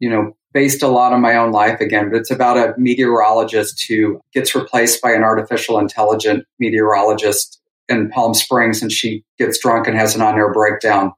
[0.00, 2.10] you know based a lot on my own life again.
[2.10, 8.34] But it's about a meteorologist who gets replaced by an artificial intelligent meteorologist in Palm
[8.34, 11.12] Springs, and she gets drunk and has an on-air breakdown,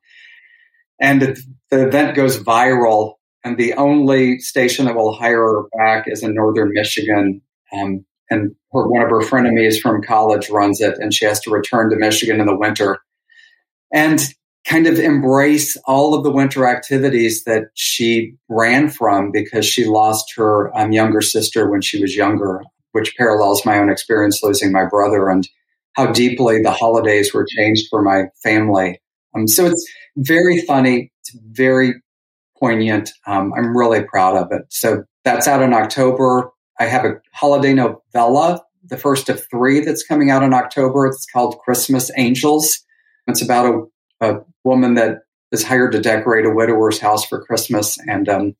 [1.00, 1.42] and the,
[1.72, 3.14] event goes viral.
[3.46, 7.42] And the only station that will hire her back is in northern Michigan.
[7.74, 11.50] Um, and her, one of her frenemies from college runs it, and she has to
[11.50, 12.98] return to Michigan in the winter
[13.92, 14.20] and
[14.66, 20.32] kind of embrace all of the winter activities that she ran from because she lost
[20.36, 24.86] her um, younger sister when she was younger, which parallels my own experience losing my
[24.86, 25.48] brother and
[25.92, 29.00] how deeply the holidays were changed for my family.
[29.36, 31.12] Um, so it's very funny.
[31.20, 31.94] It's very
[32.58, 33.10] poignant.
[33.26, 34.62] Um, I'm really proud of it.
[34.70, 36.50] So that's out in October.
[36.78, 41.06] I have a holiday novella, the first of three that's coming out in October.
[41.06, 42.80] It's called Christmas Angels.
[43.26, 43.88] It's about
[44.20, 45.18] a, a woman that
[45.52, 48.56] is hired to decorate a widower's house for Christmas and um,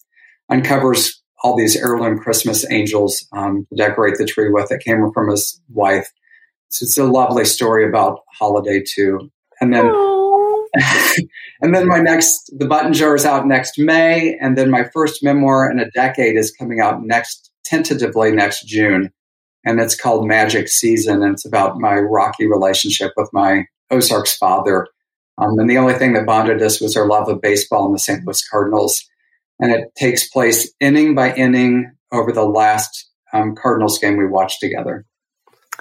[0.49, 5.29] uncovers all these heirloom Christmas angels um, to decorate the tree with that came from
[5.29, 6.11] his wife.
[6.71, 9.31] So it's a lovely story about holiday too.
[9.61, 9.93] And then
[11.61, 14.37] and then my next, the button jar is out next May.
[14.41, 19.13] And then my first memoir in a decade is coming out next, tentatively next June.
[19.65, 21.23] And it's called Magic Season.
[21.23, 24.87] And it's about my rocky relationship with my Ozarks father.
[25.39, 27.99] Um, and the only thing that bonded us was our love of baseball and the
[27.99, 28.25] St.
[28.25, 29.03] Louis Cardinals.
[29.59, 34.61] And it takes place inning by inning over the last um, Cardinals game we watched
[34.61, 35.05] together.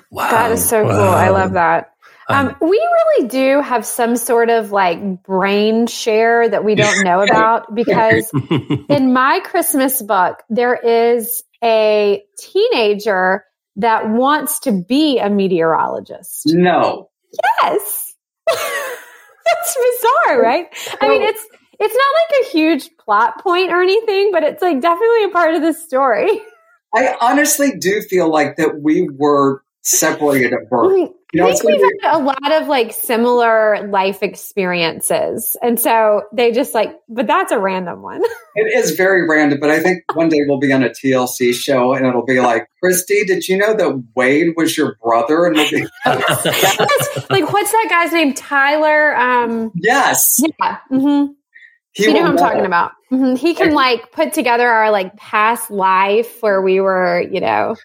[0.10, 0.32] Wow.
[0.32, 0.90] That is so wow.
[0.90, 1.10] cool.
[1.10, 1.94] I love that.
[2.30, 7.22] Um, we really do have some sort of like brain share that we don't know
[7.24, 8.32] about because
[8.90, 13.46] in my Christmas book, there is a teenager
[13.78, 16.44] that wants to be a meteorologist.
[16.48, 17.10] No.
[17.62, 18.14] Yes.
[18.48, 20.68] That's bizarre, right?
[21.02, 21.46] I mean, it's
[21.80, 25.56] it's not like a huge plot point or anything, but it's like definitely a part
[25.56, 26.30] of the story.
[26.96, 31.12] I honestly do feel like that we were separated at birth.
[31.34, 35.58] You know, I think we've had a lot of like similar life experiences.
[35.62, 38.22] And so they just like, but that's a random one.
[38.56, 41.94] it is very random, but I think one day we'll be on a TLC show
[41.94, 45.48] and it'll be like, Christy, did you know that Wade was your brother?
[45.48, 47.30] And we'll be yes.
[47.30, 48.34] like, what's that guy's name?
[48.36, 49.18] Tyler.
[49.18, 50.40] Um, yes.
[50.40, 50.78] Yeah.
[50.92, 51.34] Mm-hmm.
[51.94, 52.42] He you know what I'm know.
[52.42, 52.92] talking about.
[53.12, 53.36] Mm-hmm.
[53.36, 57.76] He can like put together our like past life where we were, you know,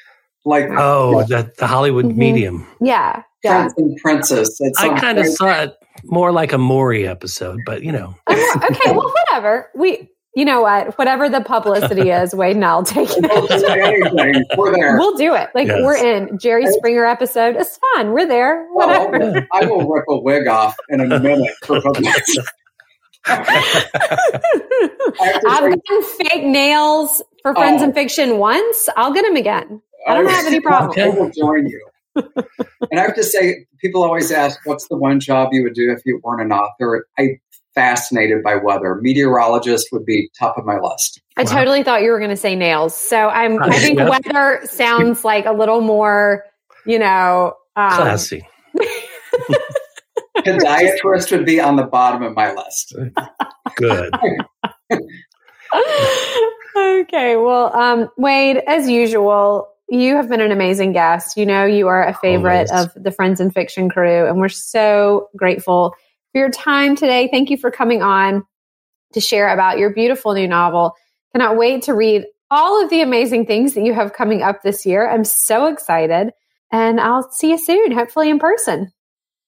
[0.49, 2.19] like oh, the, the Hollywood mm-hmm.
[2.19, 2.67] medium.
[2.81, 3.63] Yeah, yeah.
[3.63, 4.61] Prince and Princess.
[4.79, 8.15] I kind of saw it more like a Maury episode, but you know.
[8.31, 9.71] okay, well, whatever.
[9.75, 10.97] We, you know what?
[10.99, 14.57] Whatever the publicity is, Wade and I'll take it.
[14.57, 14.97] We're there.
[14.97, 15.51] We'll do it.
[15.55, 15.81] Like yes.
[15.83, 17.57] we're in Jerry Springer episode.
[17.57, 18.13] It's fun.
[18.13, 18.67] We're there.
[18.73, 19.19] Whatever.
[19.19, 22.43] Well, I will rip a wig off in a minute for publicity.
[23.27, 23.45] I've
[25.43, 27.87] gotten fake nails for Friends oh.
[27.87, 28.89] and Fiction once.
[28.97, 29.83] I'll get them again.
[30.07, 30.99] I don't have any problem.
[30.99, 31.89] I will join you.
[32.17, 35.93] and I have to say, people always ask, "What's the one job you would do
[35.93, 37.41] if you weren't an author?" I'm
[37.75, 38.97] fascinated by weather.
[39.01, 41.21] Meteorologist would be top of my list.
[41.37, 41.53] I wow.
[41.53, 42.95] totally thought you were going to say nails.
[42.95, 43.63] So I'm.
[43.63, 46.45] I think weather sounds like a little more,
[46.87, 48.47] you know, um, classy.
[50.39, 52.95] Podiatrist would be on the bottom of my list.
[53.77, 54.13] Good.
[56.77, 57.37] okay.
[57.37, 61.37] Well, um, Wade, as usual, you have been an amazing guest.
[61.37, 62.94] You know, you are a favorite Always.
[62.96, 65.94] of the Friends and Fiction crew, and we're so grateful
[66.33, 67.29] for your time today.
[67.31, 68.44] Thank you for coming on
[69.14, 70.94] to share about your beautiful new novel.
[71.33, 74.85] Cannot wait to read all of the amazing things that you have coming up this
[74.87, 75.09] year.
[75.09, 76.31] I'm so excited,
[76.70, 78.92] and I'll see you soon, hopefully in person.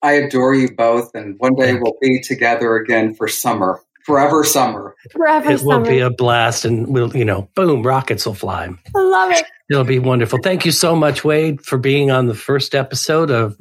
[0.03, 3.81] I adore you both, and one day we'll be together again for summer.
[4.05, 4.95] Forever summer.
[5.13, 5.79] Forever it summer.
[5.79, 8.69] will be a blast, and we'll, you know, boom, rockets will fly.
[8.97, 9.45] I love it.
[9.69, 10.39] It'll be wonderful.
[10.43, 13.57] Thank you so much, Wade, for being on the first episode of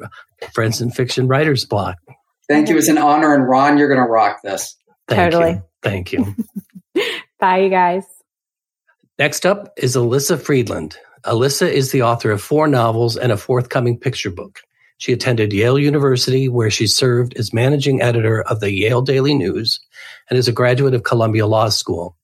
[0.53, 1.97] Friends and Fiction Writers Block.
[2.47, 2.77] Thank you.
[2.77, 4.75] It's an honor, and Ron, you're going to rock this.
[5.07, 5.51] Thank totally.
[5.51, 5.63] You.
[5.83, 6.35] Thank you.
[7.39, 8.03] Bye, you guys.
[9.19, 10.97] Next up is Elyssa Friedland.
[11.25, 14.61] Elyssa is the author of four novels and a forthcoming picture book.
[14.99, 19.79] She attended Yale University, where she served as managing editor of the Yale Daily News
[20.29, 22.17] and is a graduate of Columbia Law School.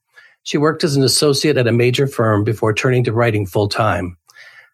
[0.43, 4.17] She worked as an associate at a major firm before turning to writing full time.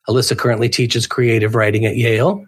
[0.09, 2.43] Elyssa currently teaches creative writing at Yale.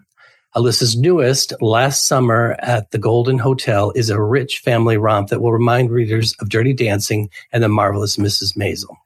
[0.56, 5.52] Elyssa's newest, Last Summer at the Golden Hotel, is a rich family romp that will
[5.52, 8.56] remind readers of Dirty Dancing and the marvelous Mrs.
[8.56, 8.96] Maisel.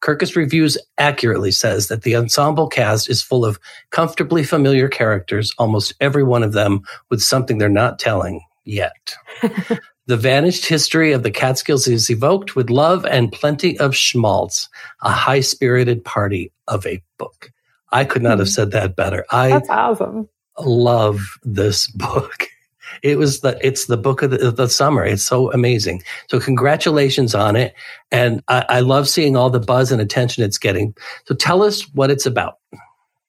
[0.00, 3.58] Kirkus Reviews accurately says that the ensemble cast is full of
[3.90, 9.14] comfortably familiar characters, almost every one of them with something they're not telling yet.
[10.06, 14.68] the vanished history of the Catskills is evoked with love and plenty of schmaltz,
[15.02, 17.52] a high spirited party of a book.
[17.92, 18.52] I could not have hmm.
[18.52, 19.24] said that better.
[19.30, 20.28] I That's awesome.
[20.58, 22.46] love this book.
[23.02, 25.04] It was the it's the book of the, of the, summer.
[25.04, 26.02] It's so amazing.
[26.28, 27.74] So congratulations on it,
[28.10, 30.94] and I, I love seeing all the buzz and attention it's getting.
[31.26, 32.58] So tell us what it's about.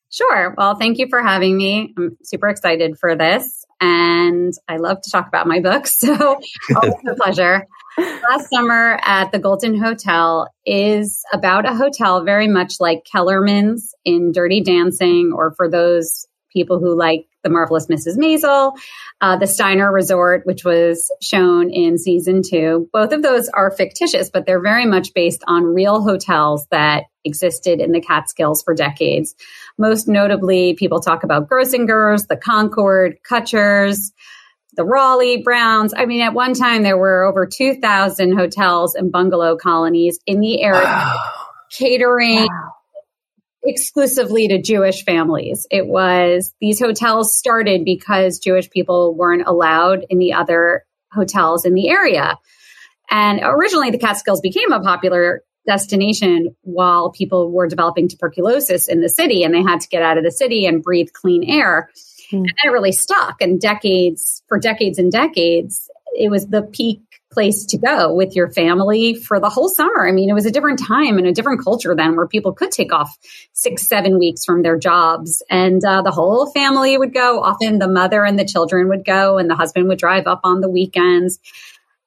[0.09, 0.53] Sure.
[0.57, 1.93] Well, thank you for having me.
[1.97, 5.99] I'm super excited for this, and I love to talk about my books.
[6.01, 6.15] So
[6.75, 7.65] always a pleasure.
[7.97, 14.31] Last summer at the Golden Hotel is about a hotel very much like Kellerman's in
[14.31, 18.17] Dirty Dancing, or for those people who like the marvelous Mrs.
[18.17, 18.73] Maisel,
[19.19, 22.89] uh, the Steiner Resort, which was shown in season two.
[22.93, 27.79] Both of those are fictitious, but they're very much based on real hotels that existed
[27.79, 29.35] in the Catskills for decades.
[29.77, 34.11] Most notably, people talk about Grossinger's, the Concord, Kutsher's,
[34.73, 35.93] the Raleigh Browns.
[35.95, 40.61] I mean, at one time there were over 2,000 hotels and bungalow colonies in the
[40.61, 41.19] area, wow.
[41.69, 42.47] catering.
[42.47, 42.70] Wow
[43.63, 45.67] exclusively to Jewish families.
[45.69, 51.73] It was these hotels started because Jewish people weren't allowed in the other hotels in
[51.73, 52.37] the area.
[53.09, 59.09] And originally, the Catskills became a popular destination while people were developing tuberculosis in the
[59.09, 61.89] city and they had to get out of the city and breathe clean air.
[62.31, 62.39] Mm.
[62.39, 63.41] And that really stuck.
[63.41, 67.01] And decades, for decades and decades, it was the peak
[67.31, 70.07] place to go with your family for the whole summer.
[70.07, 72.71] I mean, it was a different time and a different culture then where people could
[72.71, 73.17] take off
[73.53, 77.41] six, seven weeks from their jobs and uh, the whole family would go.
[77.41, 80.61] Often the mother and the children would go and the husband would drive up on
[80.61, 81.39] the weekends.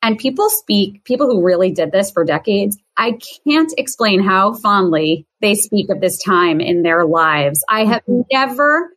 [0.03, 5.27] And people speak, people who really did this for decades, I can't explain how fondly
[5.41, 7.64] they speak of this time in their lives.
[7.68, 8.93] I have never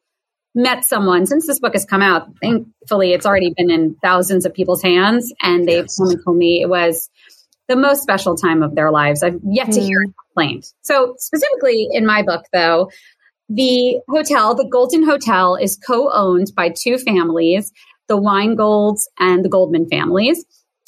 [0.57, 2.27] met someone since this book has come out.
[2.41, 5.99] Thankfully, it's already been in thousands of people's hands, and they've yes.
[6.25, 7.09] told me it was
[7.67, 9.21] the most special time of their lives.
[9.21, 9.85] I've yet to mm.
[9.85, 10.73] hear a complaint.
[10.81, 12.89] So, specifically in my book, though,
[13.49, 17.71] the hotel, the Golden Hotel, is co owned by two families,
[18.07, 20.43] the Weingolds and the Goldman families.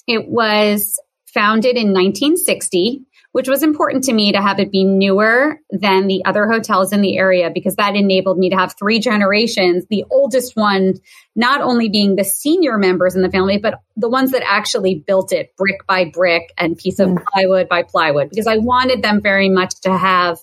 [0.08, 5.60] It was founded in 1960 which was important to me to have it be newer
[5.70, 9.86] than the other hotels in the area because that enabled me to have three generations,
[9.90, 10.96] the oldest one
[11.36, 15.32] not only being the senior members in the family, but the ones that actually built
[15.32, 17.24] it brick by brick and piece of mm.
[17.26, 20.40] plywood by plywood, because I wanted them very much to have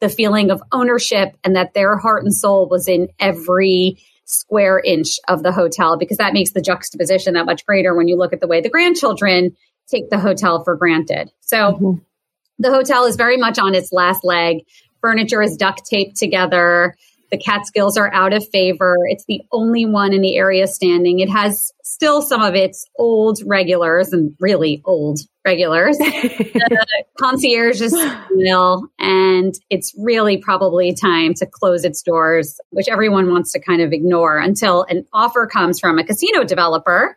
[0.00, 5.18] the feeling of ownership and that their heart and soul was in every square inch
[5.28, 8.40] of the hotel because that makes the juxtaposition that much greater when you look at
[8.40, 9.56] the way the grandchildren
[9.88, 11.30] take the hotel for granted.
[11.40, 11.98] So mm-hmm.
[12.58, 14.58] The hotel is very much on its last leg.
[15.00, 16.96] Furniture is duct taped together.
[17.30, 18.96] The Catskills are out of favor.
[19.08, 21.18] It's the only one in the area standing.
[21.18, 25.98] It has still some of its old regulars and really old regulars.
[25.98, 33.30] the concierge is still, and it's really probably time to close its doors, which everyone
[33.30, 37.16] wants to kind of ignore until an offer comes from a casino developer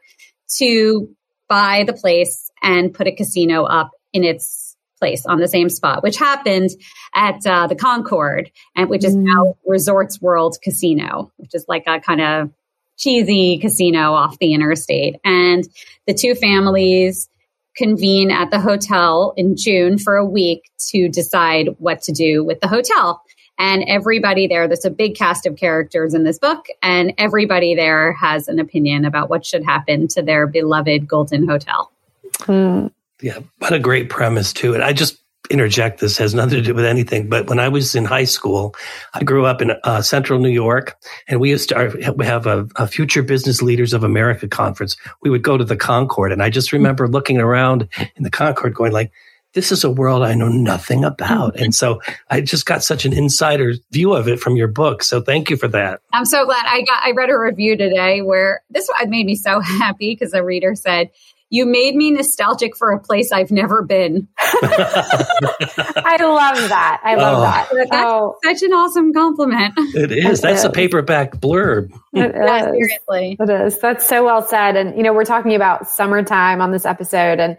[0.58, 1.08] to
[1.48, 4.59] buy the place and put a casino up in its
[5.00, 6.70] place on the same spot, which happened
[7.16, 9.24] at uh, the Concord, and which is mm.
[9.24, 12.52] now Resorts World Casino, which is like a kind of
[12.98, 15.16] cheesy casino off the interstate.
[15.24, 15.68] And
[16.06, 17.30] the two families
[17.76, 22.60] convene at the hotel in June for a week to decide what to do with
[22.60, 23.24] the hotel.
[23.58, 28.14] And everybody there, there's a big cast of characters in this book, and everybody there
[28.14, 31.92] has an opinion about what should happen to their beloved Golden Hotel.
[32.40, 32.92] Mm.
[33.22, 34.74] Yeah, what a great premise too.
[34.74, 37.96] And I just interject this has nothing to do with anything but when i was
[37.96, 38.76] in high school
[39.16, 40.96] i grew up in uh, central new york
[41.28, 44.96] and we used to have a, a, future business leaders of america conference.
[45.24, 48.76] We would go to the concord and i just remember looking around in the concord
[48.76, 49.12] going like
[49.56, 51.60] this is a world i know nothing about.
[51.60, 52.00] And so
[52.30, 55.58] i just got such an insider view of it from your book so thank you
[55.58, 56.02] for that.
[56.14, 59.60] I'm so glad i got i read a review today where this made me so
[59.62, 61.10] happy because the reader said
[61.50, 64.28] you made me nostalgic for a place I've never been.
[64.38, 67.02] I love that.
[67.04, 67.42] I love oh.
[67.42, 67.70] that.
[67.72, 68.38] That's oh.
[68.44, 69.74] such an awesome compliment.
[69.96, 70.42] It is.
[70.42, 70.66] That's is.
[70.66, 71.92] a paperback blurb.
[72.14, 73.38] It yeah, seriously.
[73.40, 73.80] It is.
[73.80, 74.76] That's so well said.
[74.76, 77.58] And, you know, we're talking about summertime on this episode and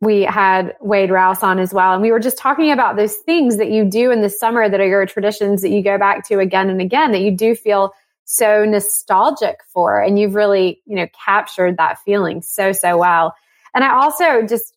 [0.00, 1.92] we had Wade Rouse on as well.
[1.92, 4.80] And we were just talking about those things that you do in the summer that
[4.80, 7.92] are your traditions that you go back to again and again that you do feel
[8.26, 10.00] so nostalgic for.
[10.00, 13.34] And you've really, you know, captured that feeling so, so well.
[13.74, 14.76] And I also just,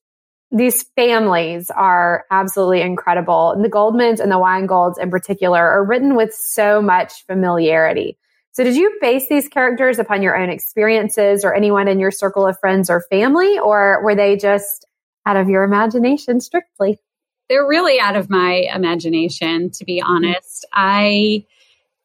[0.52, 3.52] these families are absolutely incredible.
[3.52, 8.18] And the Goldmans and the Weingolds in particular are written with so much familiarity.
[8.52, 12.46] So did you base these characters upon your own experiences or anyone in your circle
[12.46, 14.86] of friends or family, or were they just
[15.26, 17.00] out of your imagination strictly?
[17.48, 20.12] They're really out of my imagination, to be mm-hmm.
[20.12, 20.66] honest.
[20.74, 21.46] I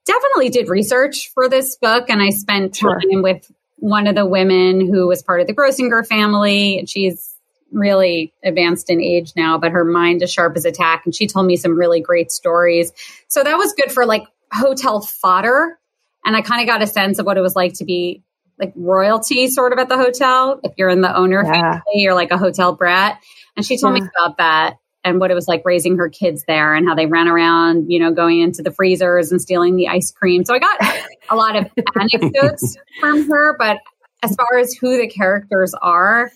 [0.07, 3.22] definitely did research for this book and I spent time sure.
[3.22, 6.84] with one of the women who was part of the Grossinger family.
[6.86, 7.34] She's
[7.72, 11.02] really advanced in age now, but her mind is sharp as a tack.
[11.05, 12.92] And she told me some really great stories.
[13.28, 15.78] So that was good for like hotel fodder.
[16.24, 18.22] And I kind of got a sense of what it was like to be
[18.59, 20.61] like royalty sort of at the hotel.
[20.62, 21.52] If you're in the owner yeah.
[21.52, 23.20] family, you're like a hotel brat.
[23.57, 24.05] And she told yeah.
[24.05, 27.07] me about that and what it was like raising her kids there and how they
[27.07, 30.44] ran around, you know, going into the freezers and stealing the ice cream.
[30.44, 30.80] So I got
[31.28, 31.66] a lot of
[32.00, 33.78] anecdotes from her, but
[34.22, 36.30] as far as who the characters are,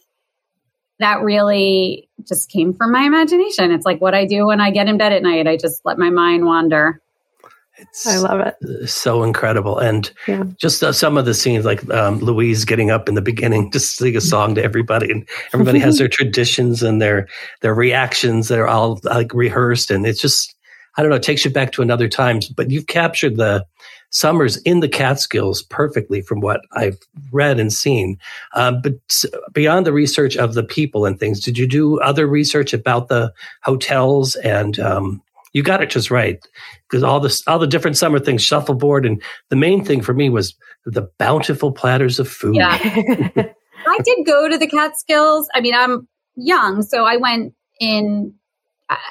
[1.01, 3.71] that really just came from my imagination.
[3.71, 5.47] It's like what I do when I get in bed at night.
[5.47, 7.01] I just let my mind wander.
[7.79, 8.89] It's I love it.
[8.89, 9.79] So incredible.
[9.79, 10.45] And yeah.
[10.57, 13.81] just uh, some of the scenes, like um, Louise getting up in the beginning to
[13.81, 17.29] sing a song to everybody, and everybody has their traditions and their
[17.61, 20.55] their reactions that are all like rehearsed, and it's just
[20.97, 23.65] I don't know, it takes you back to another time, but you've captured the
[24.11, 26.99] summers in the Catskills perfectly from what I've
[27.31, 28.19] read and seen.
[28.55, 28.95] Um, but
[29.53, 33.33] beyond the research of the people and things, did you do other research about the
[33.63, 35.23] hotels and um,
[35.53, 36.39] you got it just right
[36.89, 40.31] because all the all the different summer things shuffleboard and the main thing for me
[40.31, 42.57] was the bountiful platters of food.
[42.57, 42.79] Yeah.
[43.87, 45.49] I did go to the Catskills.
[45.55, 48.35] I mean, I'm young, so I went in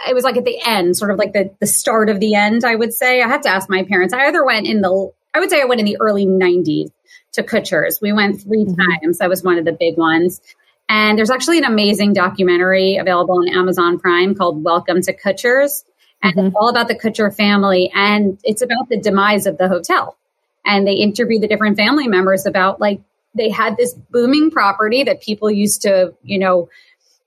[0.08, 2.64] it was like at the end, sort of like the the start of the end,
[2.64, 3.22] I would say.
[3.22, 4.14] I have to ask my parents.
[4.14, 6.90] I either went in the I would say I went in the early 90s
[7.34, 8.00] to Kutsher's.
[8.02, 8.74] We went 3 mm-hmm.
[8.74, 9.20] times.
[9.20, 10.42] That was one of the big ones.
[10.90, 15.84] And there's actually an amazing documentary available on Amazon Prime called Welcome to Kutsher's
[16.22, 16.48] and mm-hmm.
[16.48, 20.18] it's all about the Kutsher family and it's about the demise of the hotel.
[20.66, 23.02] And they interview the different family members about like
[23.36, 26.70] they had this booming property that people used to, you know,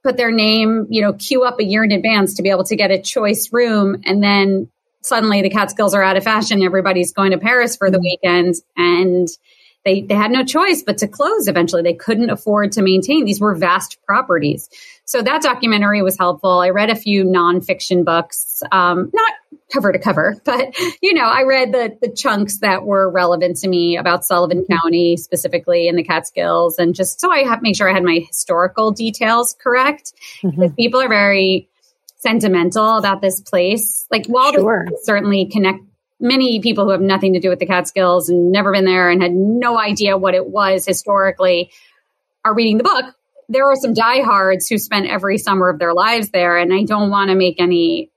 [0.03, 2.77] put their name, you know, queue up a year in advance to be able to
[2.77, 4.69] get a choice room and then
[5.03, 6.63] suddenly the Catskills are out of fashion.
[6.63, 8.05] Everybody's going to Paris for the mm-hmm.
[8.05, 9.29] weekend and
[9.85, 11.83] they, they had no choice but to close eventually.
[11.83, 13.25] They couldn't afford to maintain.
[13.25, 14.69] These were vast properties.
[15.11, 16.61] So that documentary was helpful.
[16.61, 19.33] I read a few nonfiction books, um, not
[19.73, 23.69] cover to cover, but you know, I read the the chunks that were relevant to
[23.69, 24.73] me about Sullivan mm-hmm.
[24.73, 28.21] County specifically in the Catskills, and just so I have make sure I had my
[28.25, 30.13] historical details correct.
[30.45, 30.77] Mm-hmm.
[30.77, 31.69] People are very
[32.19, 34.07] sentimental about this place.
[34.13, 34.87] Like while sure.
[35.03, 35.81] certainly connect
[36.21, 39.21] many people who have nothing to do with the Catskills and never been there and
[39.21, 41.73] had no idea what it was historically
[42.45, 43.17] are reading the book
[43.51, 47.11] there are some diehards who spent every summer of their lives there, and I don't
[47.11, 48.11] want to make any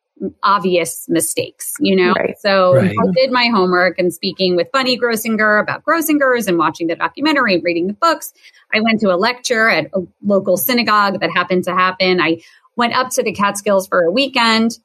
[0.43, 2.13] obvious mistakes, you know?
[2.13, 2.37] Right.
[2.39, 2.91] So right.
[2.91, 7.59] I did my homework and speaking with Bunny Grossinger about Grossingers and watching the documentary,
[7.59, 8.31] reading the books.
[8.71, 12.21] I went to a lecture at a local synagogue that happened to happen.
[12.21, 12.41] I
[12.75, 14.77] went up to the Catskills for a weekend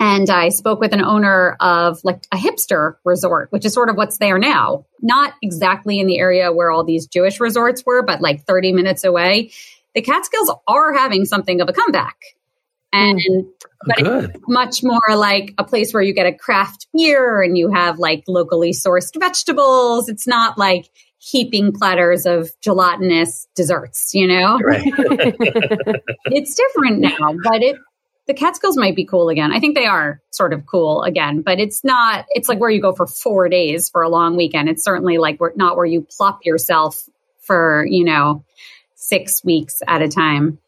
[0.00, 3.96] and I spoke with an owner of like a hipster resort, which is sort of
[3.96, 4.86] what's there now.
[5.02, 9.02] Not exactly in the area where all these Jewish resorts were, but like 30 minutes
[9.04, 9.50] away
[9.98, 12.16] the Catskills are having something of a comeback.
[12.92, 13.48] And mm,
[13.84, 17.98] but much more like a place where you get a craft beer and you have
[17.98, 20.08] like locally sourced vegetables.
[20.08, 20.88] It's not like
[21.18, 24.60] heaping platters of gelatinous desserts, you know?
[24.60, 24.84] Right.
[26.26, 27.76] it's different now, but it
[28.28, 29.52] the Catskills might be cool again.
[29.52, 32.80] I think they are sort of cool again, but it's not, it's like where you
[32.80, 34.68] go for four days for a long weekend.
[34.68, 37.08] It's certainly like not where you plop yourself
[37.40, 38.44] for, you know,
[38.98, 40.58] six weeks at a time.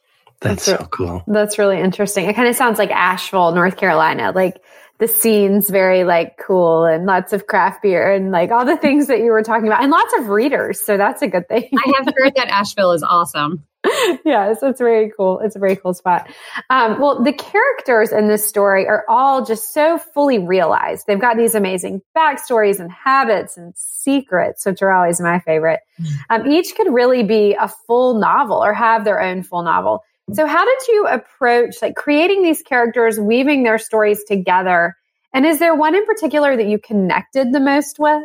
[0.40, 1.22] That's, that's so cool.
[1.26, 2.26] That's really interesting.
[2.26, 4.32] It kind of sounds like Asheville, North Carolina.
[4.34, 4.62] Like
[5.00, 9.06] the scene's very like cool and lots of craft beer and like all the things
[9.08, 10.80] that you were talking about and lots of readers.
[10.84, 11.68] So that's a good thing.
[11.72, 13.64] I have heard that Asheville is awesome.
[14.26, 15.38] yes, it's very cool.
[15.40, 16.30] It's a very cool spot.
[16.68, 21.06] Um, well, the characters in this story are all just so fully realized.
[21.06, 25.80] They've got these amazing backstories and habits and secrets, which are always my favorite.
[25.98, 26.12] Mm.
[26.28, 30.04] Um, each could really be a full novel or have their own full novel.
[30.34, 34.96] So, how did you approach like creating these characters, weaving their stories together?
[35.32, 38.22] And is there one in particular that you connected the most with?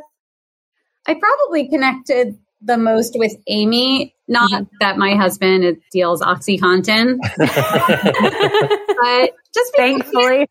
[1.08, 4.64] I probably connected the most with Amy not mm-hmm.
[4.80, 10.49] that my husband deals OxyContin, but just thankfully,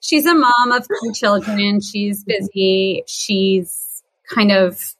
[0.00, 1.80] she's a mom of two children.
[1.80, 3.04] She's busy.
[3.06, 4.94] She's kind of,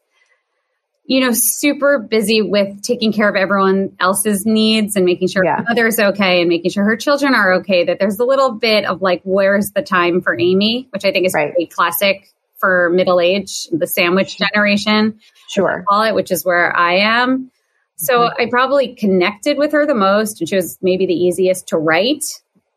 [1.10, 5.56] you know, super busy with taking care of everyone else's needs and making sure yeah.
[5.56, 7.84] her mother's okay and making sure her children are okay.
[7.84, 11.26] That there's a little bit of like, where's the time for Amy, which I think
[11.26, 11.50] is right.
[11.50, 15.18] pretty classic for middle age, the sandwich generation.
[15.48, 15.84] Sure.
[15.88, 17.50] Call it, which is where I am.
[17.96, 18.42] So mm-hmm.
[18.42, 22.22] I probably connected with her the most, and she was maybe the easiest to write.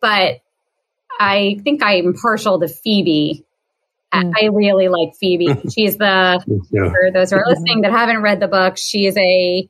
[0.02, 0.42] But
[1.20, 3.46] I think I'm partial to Phoebe.
[4.14, 4.34] Mm.
[4.40, 5.48] I really like Phoebe.
[5.74, 9.68] She's the, for those who are listening that haven't read the book, she is a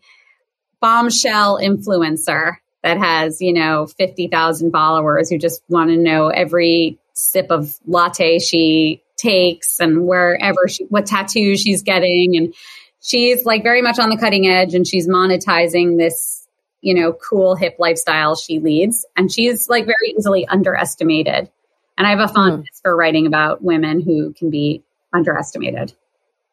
[0.82, 7.48] bombshell influencer that has, you know, 50,000 followers who just want to know every sip
[7.50, 12.36] of latte she takes and wherever she, what tattoos she's getting.
[12.36, 12.54] And
[13.02, 16.46] she's like very much on the cutting edge and she's monetizing this,
[16.82, 19.06] you know, cool hip lifestyle she leads.
[19.16, 21.50] And she's like very easily underestimated.
[21.98, 22.82] And I have a fondness mm.
[22.82, 24.84] for writing about women who can be
[25.14, 25.94] underestimated.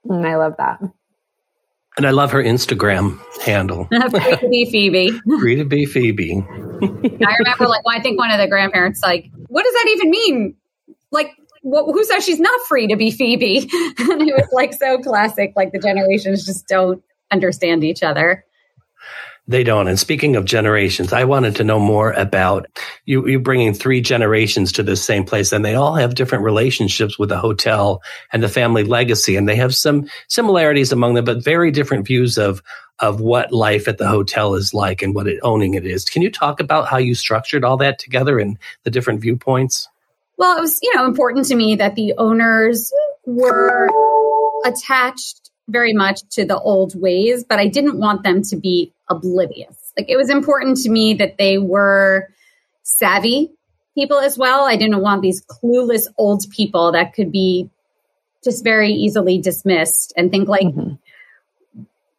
[0.07, 0.81] Mm, I love that.
[1.97, 3.87] And I love her Instagram handle.
[4.11, 5.21] Free to be Phoebe.
[5.41, 6.45] Free to be Phoebe.
[6.49, 10.11] I remember, like, well, I think one of the grandparents, like, what does that even
[10.11, 10.57] mean?
[11.11, 11.33] Like,
[11.63, 13.59] well, who says she's not free to be Phoebe?
[13.99, 15.53] and it was like so classic.
[15.57, 18.45] Like the generations just don't understand each other.
[19.49, 19.89] They don't.
[19.89, 22.67] And speaking of generations, I wanted to know more about
[23.05, 27.19] you, you bringing three generations to the same place and they all have different relationships
[27.19, 29.37] with the hotel and the family legacy.
[29.37, 32.63] And they have some similarities among them, but very different views of,
[33.01, 36.05] of what life at the hotel is like and what it, owning it is.
[36.05, 39.89] Can you talk about how you structured all that together and the different viewpoints?
[40.37, 42.93] Well, it was, you know, important to me that the owners
[43.27, 43.89] were
[44.65, 49.93] attached very much to the old ways, but I didn't want them to be oblivious.
[49.99, 52.29] Like it was important to me that they were
[52.83, 53.51] savvy
[53.95, 54.65] people as well.
[54.65, 57.69] I didn't want these clueless old people that could be
[58.43, 60.95] just very easily dismissed and think like, mm-hmm.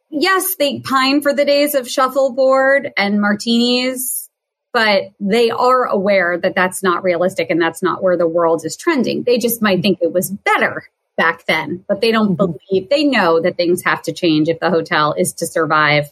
[0.09, 4.29] yes, they pine for the days of shuffleboard and martinis,
[4.73, 8.77] but they are aware that that's not realistic and that's not where the world is
[8.77, 9.23] trending.
[9.23, 10.83] They just might think it was better
[11.17, 12.53] back then, but they don't mm-hmm.
[12.69, 16.05] believe, they know that things have to change if the hotel is to survive.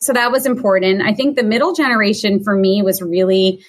[0.00, 1.02] So that was important.
[1.02, 3.64] I think the middle generation for me was really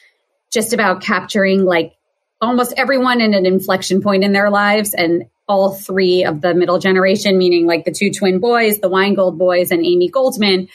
[0.52, 1.94] just about capturing like
[2.42, 6.80] almost everyone in an inflection point in their lives and all three of the middle
[6.80, 10.68] generation, meaning like the two twin boys, the Weingold boys and Amy Goldman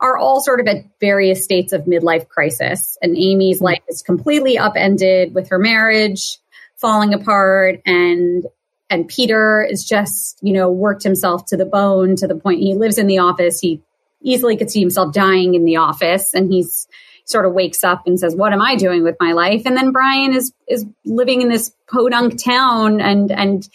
[0.00, 2.96] are all sort of at various states of midlife crisis.
[3.02, 3.66] And Amy's mm-hmm.
[3.66, 6.38] life is completely upended with her marriage
[6.76, 8.46] falling apart and
[8.92, 12.74] and Peter is just, you know, worked himself to the bone to the point he
[12.74, 13.60] lives in the office.
[13.60, 13.80] He
[14.22, 16.88] easily could see himself dying in the office and he's
[17.24, 19.62] sort of wakes up and says, What am I doing with my life?
[19.64, 23.68] And then Brian is is living in this podunk town and and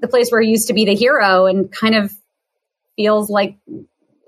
[0.00, 2.12] the place where he used to be the hero and kind of
[2.96, 3.56] feels like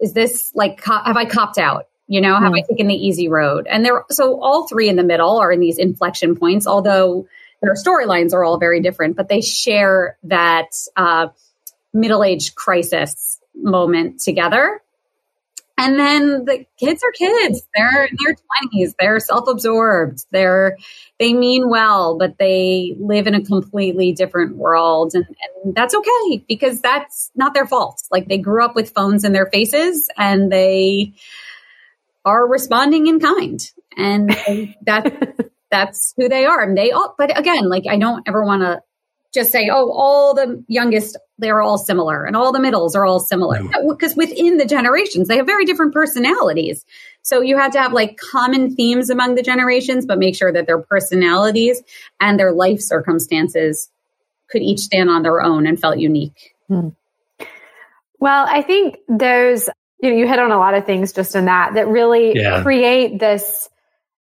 [0.01, 1.87] is this like have I copped out?
[2.07, 2.59] You know, have mm.
[2.59, 3.67] I taken the easy road?
[3.71, 7.27] And there so all three in the middle are in these inflection points, although
[7.63, 11.29] their storylines are all very different, but they share that uh,
[11.93, 14.83] middle age crisis moment together.
[15.81, 17.67] And then the kids are kids.
[17.75, 18.95] They're in their twenties.
[18.99, 20.27] They're self-absorbed.
[20.31, 20.77] They're
[21.19, 26.45] they mean well, but they live in a completely different world, and, and that's okay
[26.47, 28.03] because that's not their fault.
[28.11, 31.15] Like they grew up with phones in their faces, and they
[32.27, 33.59] are responding in kind,
[33.97, 34.29] and
[34.83, 36.61] that that's who they are.
[36.61, 38.83] And they all, but again, like I don't ever want to
[39.33, 43.21] just say, oh, all the youngest, they're all similar and all the middles are all
[43.21, 43.63] similar.
[43.89, 46.85] Because within the generations, they have very different personalities.
[47.23, 50.67] So you had to have like common themes among the generations, but make sure that
[50.67, 51.83] their personalities
[52.19, 53.89] and their life circumstances
[54.49, 56.55] could each stand on their own and felt unique.
[56.69, 56.89] Hmm.
[58.19, 59.69] Well, I think those,
[60.03, 62.63] you know, you hit on a lot of things just in that, that really yeah.
[62.63, 63.69] create this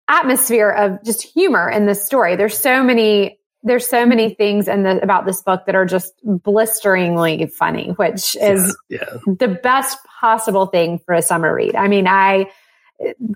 [0.06, 2.36] atmosphere of just humor in this story.
[2.36, 4.34] There's so many there's so many mm-hmm.
[4.34, 9.34] things in the about this book that are just blisteringly funny, which is yeah, yeah.
[9.38, 11.74] the best possible thing for a summer read.
[11.74, 12.50] I mean, I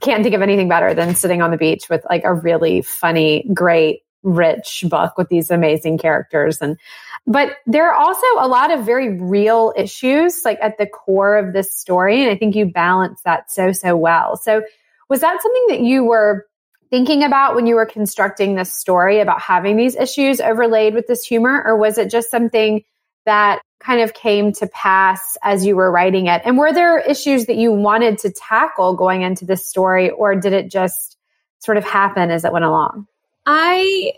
[0.01, 3.49] can't think of anything better than sitting on the beach with like a really funny,
[3.55, 6.79] great, rich book with these amazing characters and
[7.27, 11.53] but there are also a lot of very real issues like at the core of
[11.53, 14.37] this story and I think you balance that so so well.
[14.37, 14.63] So
[15.09, 16.47] was that something that you were
[16.93, 21.25] thinking about when you were constructing this story about having these issues overlaid with this
[21.25, 21.63] humor?
[21.65, 22.85] Or was it just something
[23.25, 26.43] that kind of came to pass as you were writing it?
[26.45, 30.53] And were there issues that you wanted to tackle going into this story, or did
[30.53, 31.17] it just
[31.61, 33.07] sort of happen as it went along?
[33.47, 34.13] I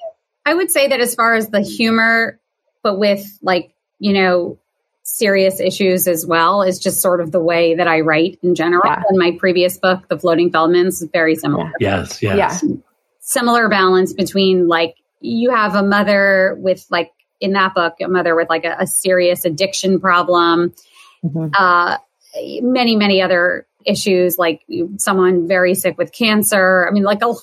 [0.45, 2.41] I would say that as far as the humor,
[2.83, 4.59] but with like, you know,
[5.05, 8.83] serious issues as well is just sort of the way that I write in general.
[8.87, 9.03] Yeah.
[9.11, 11.71] In my previous book, The Floating Feldmans, is very similar.
[11.79, 12.63] Yes, yes.
[12.65, 12.77] Yeah.
[13.21, 18.35] Similar balance between like you have a mother with like in that book, a mother
[18.35, 20.75] with like a, a serious addiction problem,
[21.23, 21.49] mm-hmm.
[21.57, 21.99] uh,
[22.63, 24.63] many, many other issues, like
[24.97, 26.87] someone very sick with cancer.
[26.89, 27.35] I mean, like a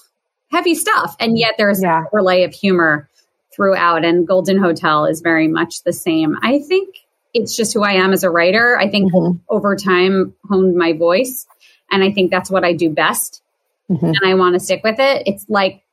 [0.52, 1.16] heavy stuff.
[1.20, 2.04] And yet there's yeah.
[2.04, 3.08] a relay of humor
[3.56, 4.04] throughout.
[4.04, 6.38] And Golden Hotel is very much the same.
[6.42, 6.96] I think
[7.34, 8.78] it's just who I am as a writer.
[8.78, 9.38] I think mm-hmm.
[9.50, 11.48] over time honed my voice.
[11.92, 13.42] And I think that's what I do best.
[13.90, 14.06] Mm-hmm.
[14.06, 15.24] And I want to stick with it.
[15.26, 15.84] It's like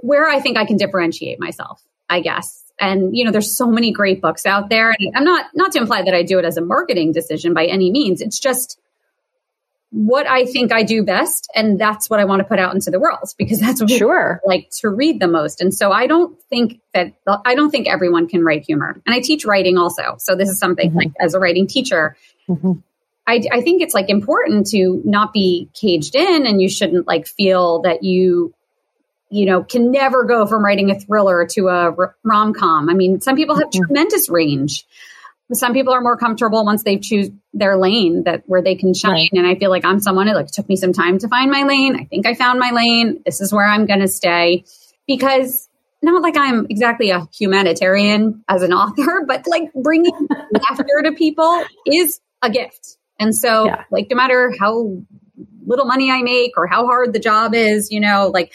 [0.00, 2.62] where I think I can differentiate myself, I guess.
[2.80, 4.94] And, you know, there's so many great books out there.
[4.96, 7.66] And I'm not, not to imply that I do it as a marketing decision by
[7.66, 8.20] any means.
[8.20, 8.78] It's just,
[9.90, 12.90] what I think I do best, and that's what I want to put out into
[12.90, 15.62] the world because that's what sure I like to read the most.
[15.62, 19.20] And so I don't think that I don't think everyone can write humor, and I
[19.20, 20.16] teach writing also.
[20.18, 20.98] So this is something mm-hmm.
[20.98, 22.16] like as a writing teacher,
[22.48, 22.72] mm-hmm.
[23.26, 27.26] I, I think it's like important to not be caged in, and you shouldn't like
[27.26, 28.54] feel that you
[29.30, 32.90] you know can never go from writing a thriller to a r- rom com.
[32.90, 33.84] I mean, some people have mm-hmm.
[33.84, 34.86] tremendous range.
[35.52, 39.12] Some people are more comfortable once they choose their lane that where they can shine.
[39.12, 39.30] Right.
[39.32, 41.62] And I feel like I'm someone, it like took me some time to find my
[41.62, 41.96] lane.
[41.96, 43.22] I think I found my lane.
[43.24, 44.64] This is where I'm going to stay
[45.06, 45.68] because
[46.02, 50.12] not like I'm exactly a humanitarian as an author, but like bringing
[50.52, 52.98] laughter to people is a gift.
[53.18, 53.84] And so yeah.
[53.90, 54.98] like no matter how
[55.66, 58.52] little money I make or how hard the job is, you know, like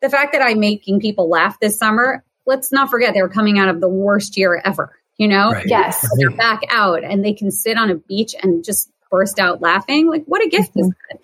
[0.00, 3.58] the fact that I'm making people laugh this summer, let's not forget they were coming
[3.58, 5.52] out of the worst year ever you know?
[5.52, 5.66] Right.
[5.66, 6.06] Yes.
[6.16, 10.08] They're back out and they can sit on a beach and just burst out laughing.
[10.08, 10.80] Like, what a gift mm-hmm.
[10.80, 11.20] is that?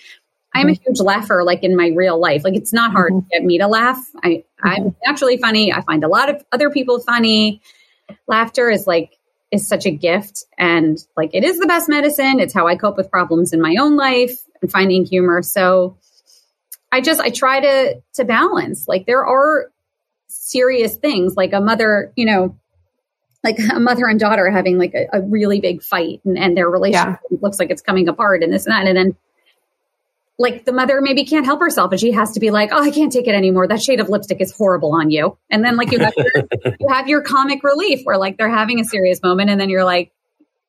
[0.54, 2.44] I'm a huge laugher, like in my real life.
[2.44, 3.28] Like, it's not hard mm-hmm.
[3.28, 3.98] to get me to laugh.
[4.22, 4.88] I, I'm mm-hmm.
[5.04, 5.72] naturally funny.
[5.72, 7.62] I find a lot of other people funny.
[8.26, 9.18] Laughter is like,
[9.50, 10.44] is such a gift.
[10.58, 12.40] And like, it is the best medicine.
[12.40, 15.42] It's how I cope with problems in my own life and finding humor.
[15.42, 15.96] So
[16.90, 18.86] I just, I try to, to balance.
[18.86, 19.70] Like, there are
[20.28, 22.58] serious things like a mother, you know,
[23.44, 26.68] like a mother and daughter having like a, a really big fight and, and their
[26.70, 27.38] relationship yeah.
[27.40, 28.86] looks like it's coming apart and this and that.
[28.86, 29.16] And then
[30.38, 32.90] like the mother maybe can't help herself and she has to be like, Oh, I
[32.90, 33.66] can't take it anymore.
[33.66, 35.36] That shade of lipstick is horrible on you.
[35.50, 36.30] And then like you have your,
[36.80, 39.84] you have your comic relief where like they're having a serious moment and then you're
[39.84, 40.12] like,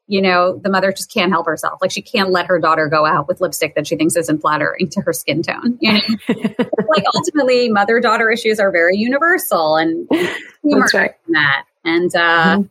[0.07, 1.79] you know, the mother just can't help herself.
[1.81, 4.89] Like she can't let her daughter go out with lipstick that she thinks isn't flattering
[4.89, 5.77] to her skin tone.
[5.79, 10.07] You know, like ultimately, mother daughter issues are very universal, and
[10.63, 11.11] humor right.
[11.29, 11.65] that.
[11.85, 12.61] And uh, mm-hmm.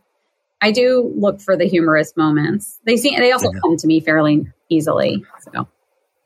[0.61, 2.79] I do look for the humorous moments.
[2.85, 3.17] They see.
[3.17, 3.61] They also yeah.
[3.61, 5.25] come to me fairly easily.
[5.53, 5.69] So.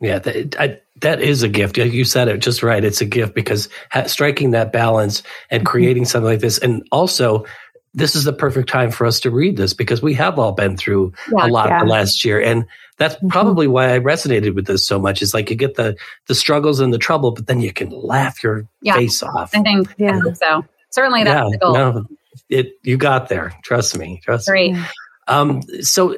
[0.01, 1.79] Yeah, that, I, that is a gift.
[1.79, 2.85] You said it just right.
[2.85, 5.71] It's a gift because ha- striking that balance and mm-hmm.
[5.71, 6.11] creating mm-hmm.
[6.11, 7.47] something like this, and also
[7.95, 10.77] this is the perfect time for us to read this because we have all been
[10.77, 11.83] through yeah, a lot yeah.
[11.83, 12.67] last year, and
[12.99, 13.29] that's mm-hmm.
[13.29, 15.23] probably why I resonated with this so much.
[15.23, 18.43] Is like you get the the struggles and the trouble, but then you can laugh
[18.43, 19.51] your yeah, face off.
[19.55, 20.21] I think, yeah.
[20.35, 20.65] So.
[20.91, 21.75] Certainly, that's the goal.
[21.75, 22.07] No,
[22.49, 23.53] it you got there.
[23.63, 24.21] Trust me.
[24.25, 24.73] Trust Great.
[24.75, 24.83] me.
[25.29, 26.17] Um, so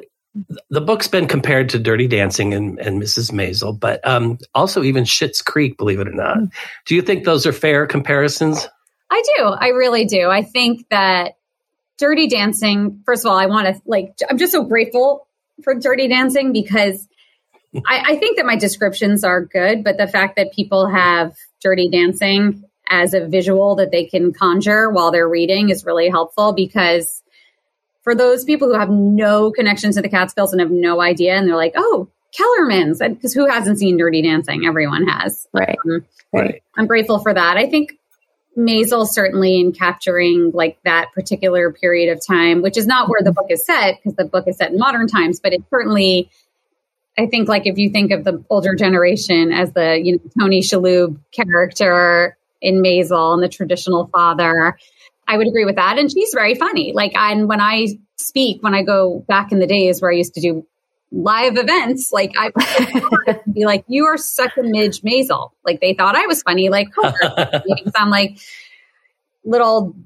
[0.71, 3.33] the book's been compared to Dirty Dancing and, and Mrs.
[3.33, 6.39] Maisel, but um, also even Schitt's Creek, believe it or not.
[6.87, 8.69] Do you think those are fair comparisons?
[9.11, 9.45] I do.
[9.45, 10.29] I really do.
[10.29, 11.39] I think that
[11.99, 15.27] Dirty Dancing, first of all, I want to like, I'm just so grateful
[15.65, 17.09] for Dirty Dancing because
[17.75, 21.91] I, I think that my descriptions are good, but the fact that people have Dirty
[21.91, 27.23] Dancing as a visual that they can conjure while they're reading is really helpful because
[28.03, 31.47] for those people who have no connection to the Catskills and have no idea, and
[31.47, 34.65] they're like, oh, Kellerman's, because who hasn't seen Dirty Dancing?
[34.67, 35.47] Everyone has.
[35.53, 35.77] Right.
[35.87, 36.63] Um, right.
[36.77, 37.57] I'm grateful for that.
[37.57, 37.99] I think
[38.57, 43.33] Maisel certainly in capturing like that particular period of time, which is not where the
[43.33, 46.31] book is set because the book is set in modern times, but it certainly
[47.19, 50.61] I think like if you think of the older generation as the you know Tony
[50.61, 54.77] Shalhoub character in Maisel and the traditional father.
[55.27, 55.99] I would agree with that.
[55.99, 56.93] And she's very funny.
[56.93, 60.35] Like, and when I speak, when I go back in the days where I used
[60.35, 60.67] to do
[61.13, 62.51] live events, like I
[63.27, 65.51] would be like, you are such a Midge Maisel.
[65.65, 66.89] Like they thought I was funny, like.
[67.97, 68.39] I'm like
[69.45, 69.97] little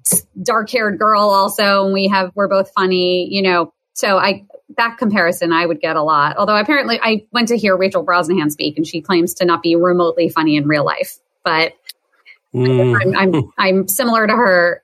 [0.41, 1.85] dark haired girl also.
[1.85, 4.47] And we have, we're both funny, you know, so I,
[4.77, 6.37] that comparison I would get a lot.
[6.37, 9.77] Although apparently I went to hear Rachel Brosnahan speak and she claims to not be
[9.77, 11.75] remotely funny in real life, but
[12.55, 13.01] Mm.
[13.01, 14.83] I'm, I'm, I'm similar to her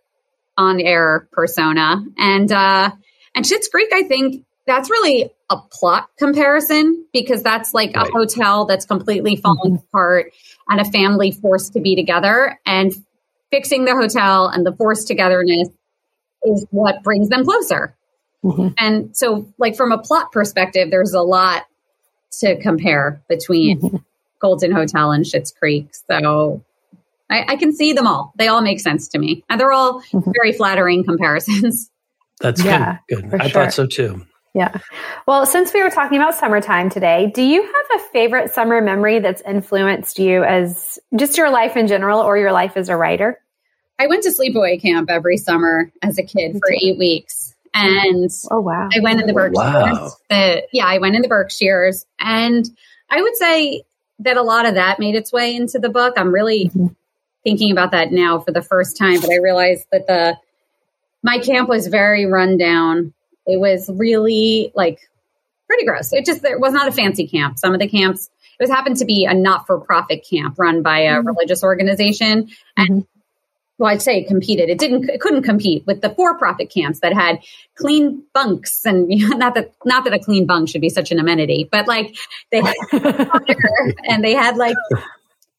[0.56, 2.90] on air persona, and uh,
[3.34, 3.90] and Schitt's Creek.
[3.92, 8.06] I think that's really a plot comparison because that's like right.
[8.06, 9.86] a hotel that's completely falling mm-hmm.
[9.88, 10.32] apart
[10.68, 12.92] and a family forced to be together and
[13.50, 15.68] fixing the hotel and the forced togetherness
[16.44, 17.96] is what brings them closer.
[18.44, 18.68] Mm-hmm.
[18.78, 21.64] And so, like from a plot perspective, there's a lot
[22.40, 23.96] to compare between mm-hmm.
[24.38, 25.88] Golden Hotel and Schitt's Creek.
[25.94, 26.62] So
[27.30, 28.32] I, I, can see them all.
[28.36, 29.44] They all make sense to me.
[29.48, 30.30] And they're all mm-hmm.
[30.34, 31.90] very flattering comparisons.
[32.40, 33.30] That's yeah, good.
[33.30, 33.40] good.
[33.40, 33.64] I sure.
[33.64, 34.24] thought so too.
[34.54, 34.78] Yeah.
[35.26, 39.18] Well, since we were talking about summertime today, do you have a favorite summer memory
[39.18, 43.40] that's influenced you as just your life in general or your life as a writer?
[43.98, 47.54] I went to sleepaway camp every summer as a kid for eight weeks.
[47.74, 48.88] And oh wow.
[48.94, 49.98] I went in the Berkshires.
[49.98, 50.10] Wow.
[50.30, 52.06] The, yeah, I went in the Berkshires.
[52.18, 52.68] And
[53.10, 53.82] I would say
[54.20, 56.14] that a lot of that made its way into the book.
[56.16, 56.86] I'm really mm-hmm
[57.44, 60.36] thinking about that now for the first time, but I realized that the
[61.22, 63.12] my camp was very run down.
[63.46, 65.00] It was really like
[65.66, 66.12] pretty gross.
[66.12, 67.58] It just it was not a fancy camp.
[67.58, 70.82] Some of the camps it was happened to be a not for profit camp run
[70.82, 71.28] by a mm-hmm.
[71.28, 73.20] religious organization, and mm-hmm.
[73.78, 74.68] well, I'd say it competed.
[74.68, 75.08] It didn't.
[75.08, 77.38] It couldn't compete with the for profit camps that had
[77.76, 81.12] clean bunks and you know, not that not that a clean bunk should be such
[81.12, 82.16] an amenity, but like
[82.50, 82.74] they had
[84.08, 84.76] and they had like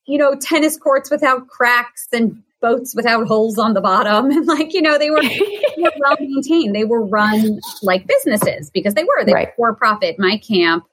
[0.09, 4.31] you know, tennis courts without cracks and boats without holes on the bottom.
[4.39, 5.39] And like, you know, they were, they
[5.77, 6.75] were well maintained.
[6.75, 9.23] They were run like businesses because they were.
[9.23, 9.49] They right.
[9.57, 10.17] were for profit.
[10.17, 10.85] My camp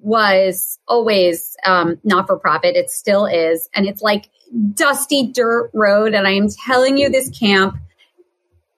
[0.00, 2.76] was always um, not for profit.
[2.76, 3.68] It still is.
[3.74, 4.28] And it's like
[4.74, 6.14] dusty dirt road.
[6.14, 7.76] And I'm telling you, this camp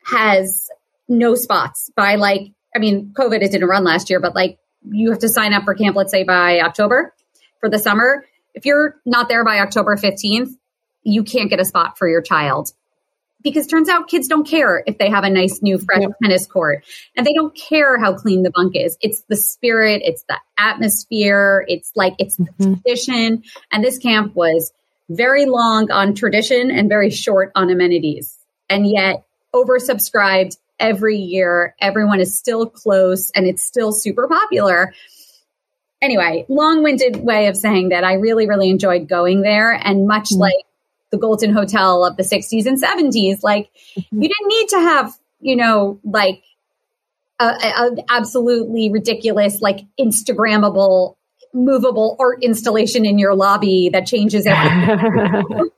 [0.05, 0.69] has
[1.09, 4.59] no spots by like, I mean, COVID, it didn't run last year, but like
[4.89, 7.15] you have to sign up for camp, let's say by October
[7.61, 8.25] for the summer.
[8.57, 10.51] If you're not there by October 15th,
[11.03, 12.73] you can't get a spot for your child.
[13.43, 16.11] Because turns out kids don't care if they have a nice new fresh yep.
[16.21, 16.85] tennis court
[17.17, 18.97] and they don't care how clean the bunk is.
[19.01, 22.73] It's the spirit it's the atmosphere it's like it's mm-hmm.
[22.73, 23.45] the tradition.
[23.71, 24.73] And this camp was
[25.11, 28.37] very long on tradition and very short on amenities.
[28.69, 31.77] And yet oversubscribed every year.
[31.81, 34.93] Everyone is still close and it's still super popular
[36.07, 40.43] anyway long-winded way of saying that i really really enjoyed going there and much mm-hmm.
[40.43, 40.67] like
[41.11, 43.43] the Golden Hotel of the 60s and 70s.
[43.43, 44.23] Like, mm-hmm.
[44.23, 46.43] you didn't need to have, you know, like
[47.39, 51.17] an absolutely ridiculous, like Instagrammable,
[51.53, 55.71] movable art installation in your lobby that changes everything.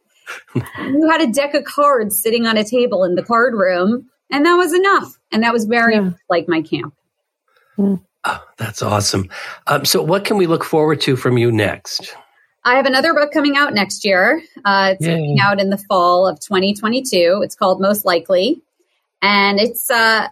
[0.78, 4.46] you had a deck of cards sitting on a table in the card room, and
[4.46, 5.18] that was enough.
[5.32, 6.10] And that was very yeah.
[6.28, 6.94] like my camp.
[8.28, 9.30] Oh, that's awesome.
[9.66, 12.14] Um, so, what can we look forward to from you next?
[12.62, 14.42] I have another book coming out next year.
[14.66, 15.14] Uh, it's Yay.
[15.14, 17.40] coming out in the fall of 2022.
[17.42, 18.60] It's called Most Likely.
[19.22, 20.28] And it's uh,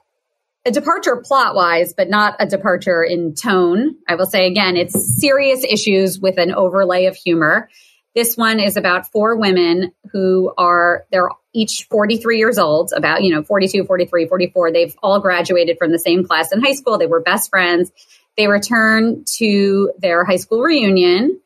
[0.67, 3.97] a departure plot wise, but not a departure in tone.
[4.09, 7.71] I will say again, it's serious issues with an overlay of humor.
[8.15, 13.35] This one is about four women who are, they're each 43 years old, about, you
[13.35, 14.73] know, 42, 43, 44.
[14.73, 16.99] They've all graduated from the same class in high school.
[16.99, 17.91] They were best friends.
[18.37, 21.41] They return to their high school reunion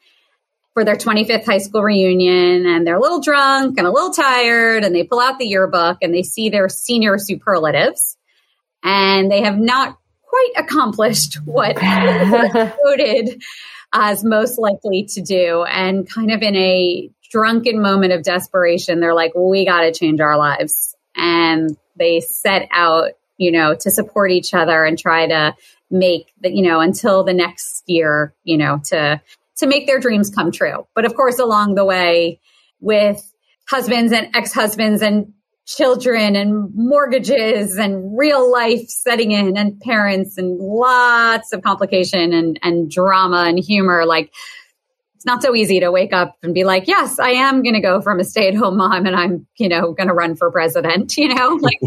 [0.74, 4.84] for their 25th high school reunion and they're a little drunk and a little tired
[4.84, 8.16] and they pull out the yearbook and they see their senior superlatives
[8.82, 11.76] and they have not quite accomplished what
[12.84, 13.42] voted
[13.92, 19.14] as most likely to do and kind of in a drunken moment of desperation they're
[19.14, 24.30] like we got to change our lives and they set out you know to support
[24.30, 25.54] each other and try to
[25.90, 29.20] make the you know until the next year you know to
[29.60, 30.86] to make their dreams come true.
[30.94, 32.40] But of course, along the way
[32.80, 33.32] with
[33.68, 35.32] husbands and ex-husbands and
[35.66, 42.58] children and mortgages and real life setting in and parents and lots of complication and,
[42.62, 44.04] and drama and humor.
[44.04, 44.32] Like
[45.20, 47.82] it's not so easy to wake up and be like, yes, I am going to
[47.82, 50.50] go from a stay at home mom and I'm, you know, going to run for
[50.50, 51.78] president, you know, like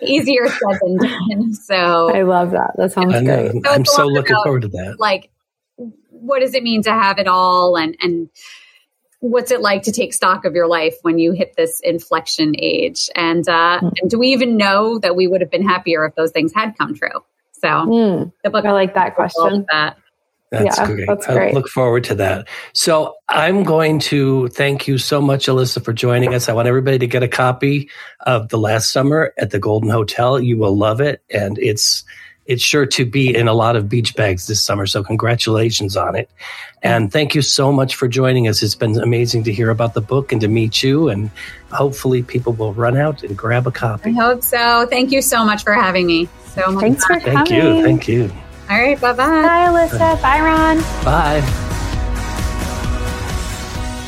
[0.00, 1.52] easier said than done.
[1.54, 2.74] So I love that.
[2.76, 3.50] That sounds great.
[3.64, 5.00] So I'm so looking about, forward to that.
[5.00, 5.32] Like
[6.10, 8.28] what does it mean to have it all and and
[9.18, 13.10] what's it like to take stock of your life when you hit this inflection age
[13.16, 13.92] and uh mm.
[14.00, 16.76] and do we even know that we would have been happier if those things had
[16.78, 18.32] come true so mm.
[18.44, 19.96] the book i like that question that
[20.50, 21.06] that's yeah, great.
[21.06, 21.50] That's great.
[21.50, 22.48] I look forward to that.
[22.72, 26.48] So I'm going to thank you so much, Elyssa, for joining us.
[26.48, 27.88] I want everybody to get a copy
[28.20, 30.40] of The Last Summer at the Golden Hotel.
[30.40, 31.22] You will love it.
[31.30, 32.04] And it's
[32.46, 34.84] it's sure to be in a lot of beach bags this summer.
[34.84, 36.28] So congratulations on it.
[36.82, 38.60] And thank you so much for joining us.
[38.60, 41.08] It's been amazing to hear about the book and to meet you.
[41.08, 41.30] And
[41.70, 44.10] hopefully people will run out and grab a copy.
[44.10, 44.84] I hope so.
[44.90, 46.28] Thank you so much for having me.
[46.46, 46.82] So much.
[46.82, 47.36] Thanks for coming.
[47.36, 47.82] Thank you.
[47.84, 48.32] Thank you.
[48.70, 49.00] All right.
[49.00, 49.16] Bye-bye.
[49.16, 50.22] Bye, Elyssa.
[50.22, 50.78] Bye, Ron.
[51.04, 51.40] Bye.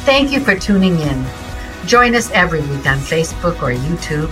[0.04, 1.24] Thank you for tuning in.
[1.86, 4.30] Join us every week on Facebook or YouTube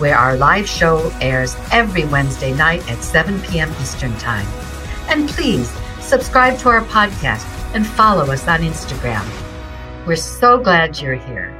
[0.00, 3.70] where our live show airs every Wednesday night at 7 p.m.
[3.80, 4.46] Eastern Time.
[5.08, 5.70] And please
[6.00, 9.26] subscribe to our podcast and follow us on Instagram.
[10.06, 11.59] We're so glad you're here.